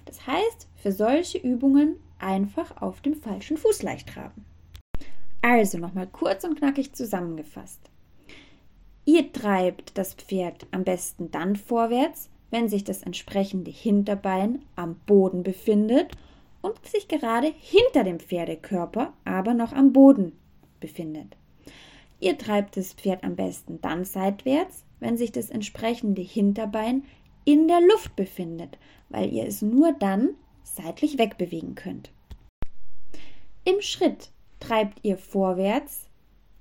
Das 0.07 0.27
heißt, 0.27 0.69
für 0.77 0.93
solche 0.93 1.39
Übungen 1.39 1.97
einfach 2.19 2.81
auf 2.81 3.01
dem 3.03 3.15
falschen 3.15 3.59
Fuß 3.59 3.83
leicht 3.83 4.09
traben. 4.09 4.45
Also 5.43 5.79
nochmal 5.79 6.07
kurz 6.07 6.45
und 6.45 6.59
knackig 6.59 6.93
zusammengefasst. 6.95 7.81
Ihr 9.05 9.33
treibt 9.33 9.97
das 9.97 10.15
Pferd 10.15 10.67
am 10.71 10.85
besten 10.85 11.31
dann 11.31 11.57
vorwärts, 11.57 12.29
wenn 12.51 12.69
sich 12.69 12.85
das 12.85 13.03
entsprechende 13.03 13.71
Hinterbein 13.71 14.63
am 14.77 14.97
Boden 15.07 15.43
befindet 15.43 16.13
und 16.61 16.85
sich 16.87 17.09
gerade 17.09 17.53
hinter 17.59 18.05
dem 18.05 18.21
Pferdekörper 18.21 19.13
aber 19.25 19.55
noch 19.55 19.73
am 19.73 19.93
Boden 19.93 20.33
befindet. 20.81 21.37
Ihr 22.21 22.37
treibt 22.37 22.77
das 22.77 22.95
Pferd 22.95 23.23
am 23.23 23.37
besten 23.37 23.81
dann 23.81 24.05
seitwärts, 24.05 24.85
wenn 24.99 25.17
sich 25.17 25.31
das 25.31 25.51
entsprechende 25.51 26.23
Hinterbein 26.23 27.05
in 27.45 27.69
der 27.69 27.81
Luft 27.81 28.17
befindet, 28.17 28.79
weil 29.09 29.33
ihr 29.33 29.47
es 29.47 29.63
nur 29.63 29.93
dann 29.93 30.31
seitlich 30.65 31.19
wegbewegen 31.19 31.75
könnt. 31.75 32.11
Im 33.65 33.81
Schritt 33.81 34.31
treibt 34.61 35.01
ihr 35.03 35.17
vorwärts, 35.17 36.09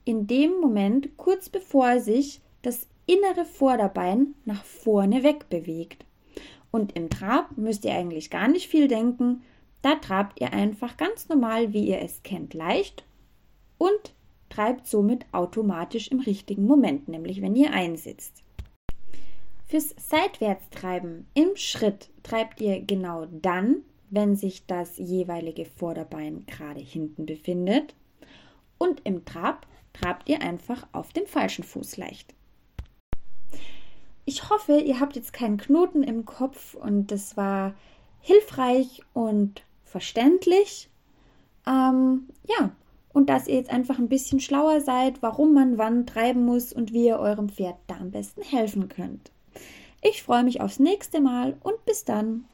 in 0.06 0.28
dem 0.28 0.60
Moment 0.60 1.18
kurz 1.18 1.50
bevor 1.50 2.00
sich 2.00 2.42
das 2.62 2.88
innere 3.06 3.46
Vorderbein 3.46 4.36
nach 4.46 4.64
vorne 4.64 5.24
wegbewegt. 5.24 6.06
Und 6.72 6.96
im 6.96 7.10
Trab 7.10 7.58
müsst 7.58 7.86
ihr 7.86 7.94
eigentlich 7.94 8.30
gar 8.30 8.48
nicht 8.48 8.68
viel 8.68 8.88
denken, 8.88 9.44
da 9.82 9.96
trabt 9.96 10.42
ihr 10.42 10.54
einfach 10.54 10.98
ganz 10.98 11.30
normal, 11.30 11.74
wie 11.74 11.88
ihr 11.88 12.02
es 12.02 12.24
kennt, 12.24 12.54
leicht 12.54 13.06
und 13.78 14.14
treibt 14.50 14.88
somit 14.88 15.26
automatisch 15.32 16.10
im 16.10 16.20
richtigen 16.20 16.66
Moment, 16.66 17.08
nämlich 17.08 17.42
wenn 17.42 17.56
ihr 17.56 17.72
einsitzt. 17.72 18.44
Fürs 19.66 19.94
Seitwärtstreiben 19.98 21.28
im 21.34 21.56
Schritt 21.56 22.10
treibt 22.24 22.62
ihr 22.62 22.82
genau 22.82 23.26
dann, 23.26 23.84
wenn 24.10 24.36
sich 24.36 24.66
das 24.66 24.98
jeweilige 24.98 25.66
Vorderbein 25.66 26.46
gerade 26.46 26.80
hinten 26.80 27.26
befindet. 27.26 27.96
Und 28.78 29.02
im 29.04 29.26
Trab 29.26 29.66
trabt 29.94 30.30
ihr 30.30 30.42
einfach 30.42 30.88
auf 30.92 31.14
dem 31.14 31.26
falschen 31.26 31.64
Fuß 31.64 31.98
leicht. 31.98 32.34
Ich 34.26 34.50
hoffe, 34.50 34.80
ihr 34.80 35.00
habt 35.00 35.16
jetzt 35.16 35.34
keinen 35.34 35.58
Knoten 35.58 36.04
im 36.04 36.26
Kopf 36.26 36.76
und 36.76 37.12
das 37.12 37.38
war 37.38 37.74
hilfreich 38.20 39.02
und 39.14 39.64
verständlich. 39.86 40.90
Ähm, 41.66 42.28
ja, 42.44 42.72
und 43.14 43.30
dass 43.30 43.48
ihr 43.48 43.56
jetzt 43.56 43.72
einfach 43.72 43.98
ein 43.98 44.10
bisschen 44.10 44.40
schlauer 44.40 44.82
seid, 44.82 45.22
warum 45.22 45.54
man 45.54 45.78
wann 45.78 46.06
treiben 46.06 46.46
muss 46.46 46.74
und 46.74 46.94
wie 46.94 47.08
ihr 47.08 47.20
eurem 47.20 47.50
Pferd 47.50 47.78
da 47.88 47.96
am 47.96 48.12
besten 48.12 48.42
helfen 48.42 48.90
könnt. 48.90 49.32
Ich 50.02 50.24
freue 50.24 50.44
mich 50.44 50.62
aufs 50.62 50.80
nächste 50.80 51.22
Mal 51.22 51.58
und 51.64 51.84
bis 51.86 52.06
dann. 52.06 52.46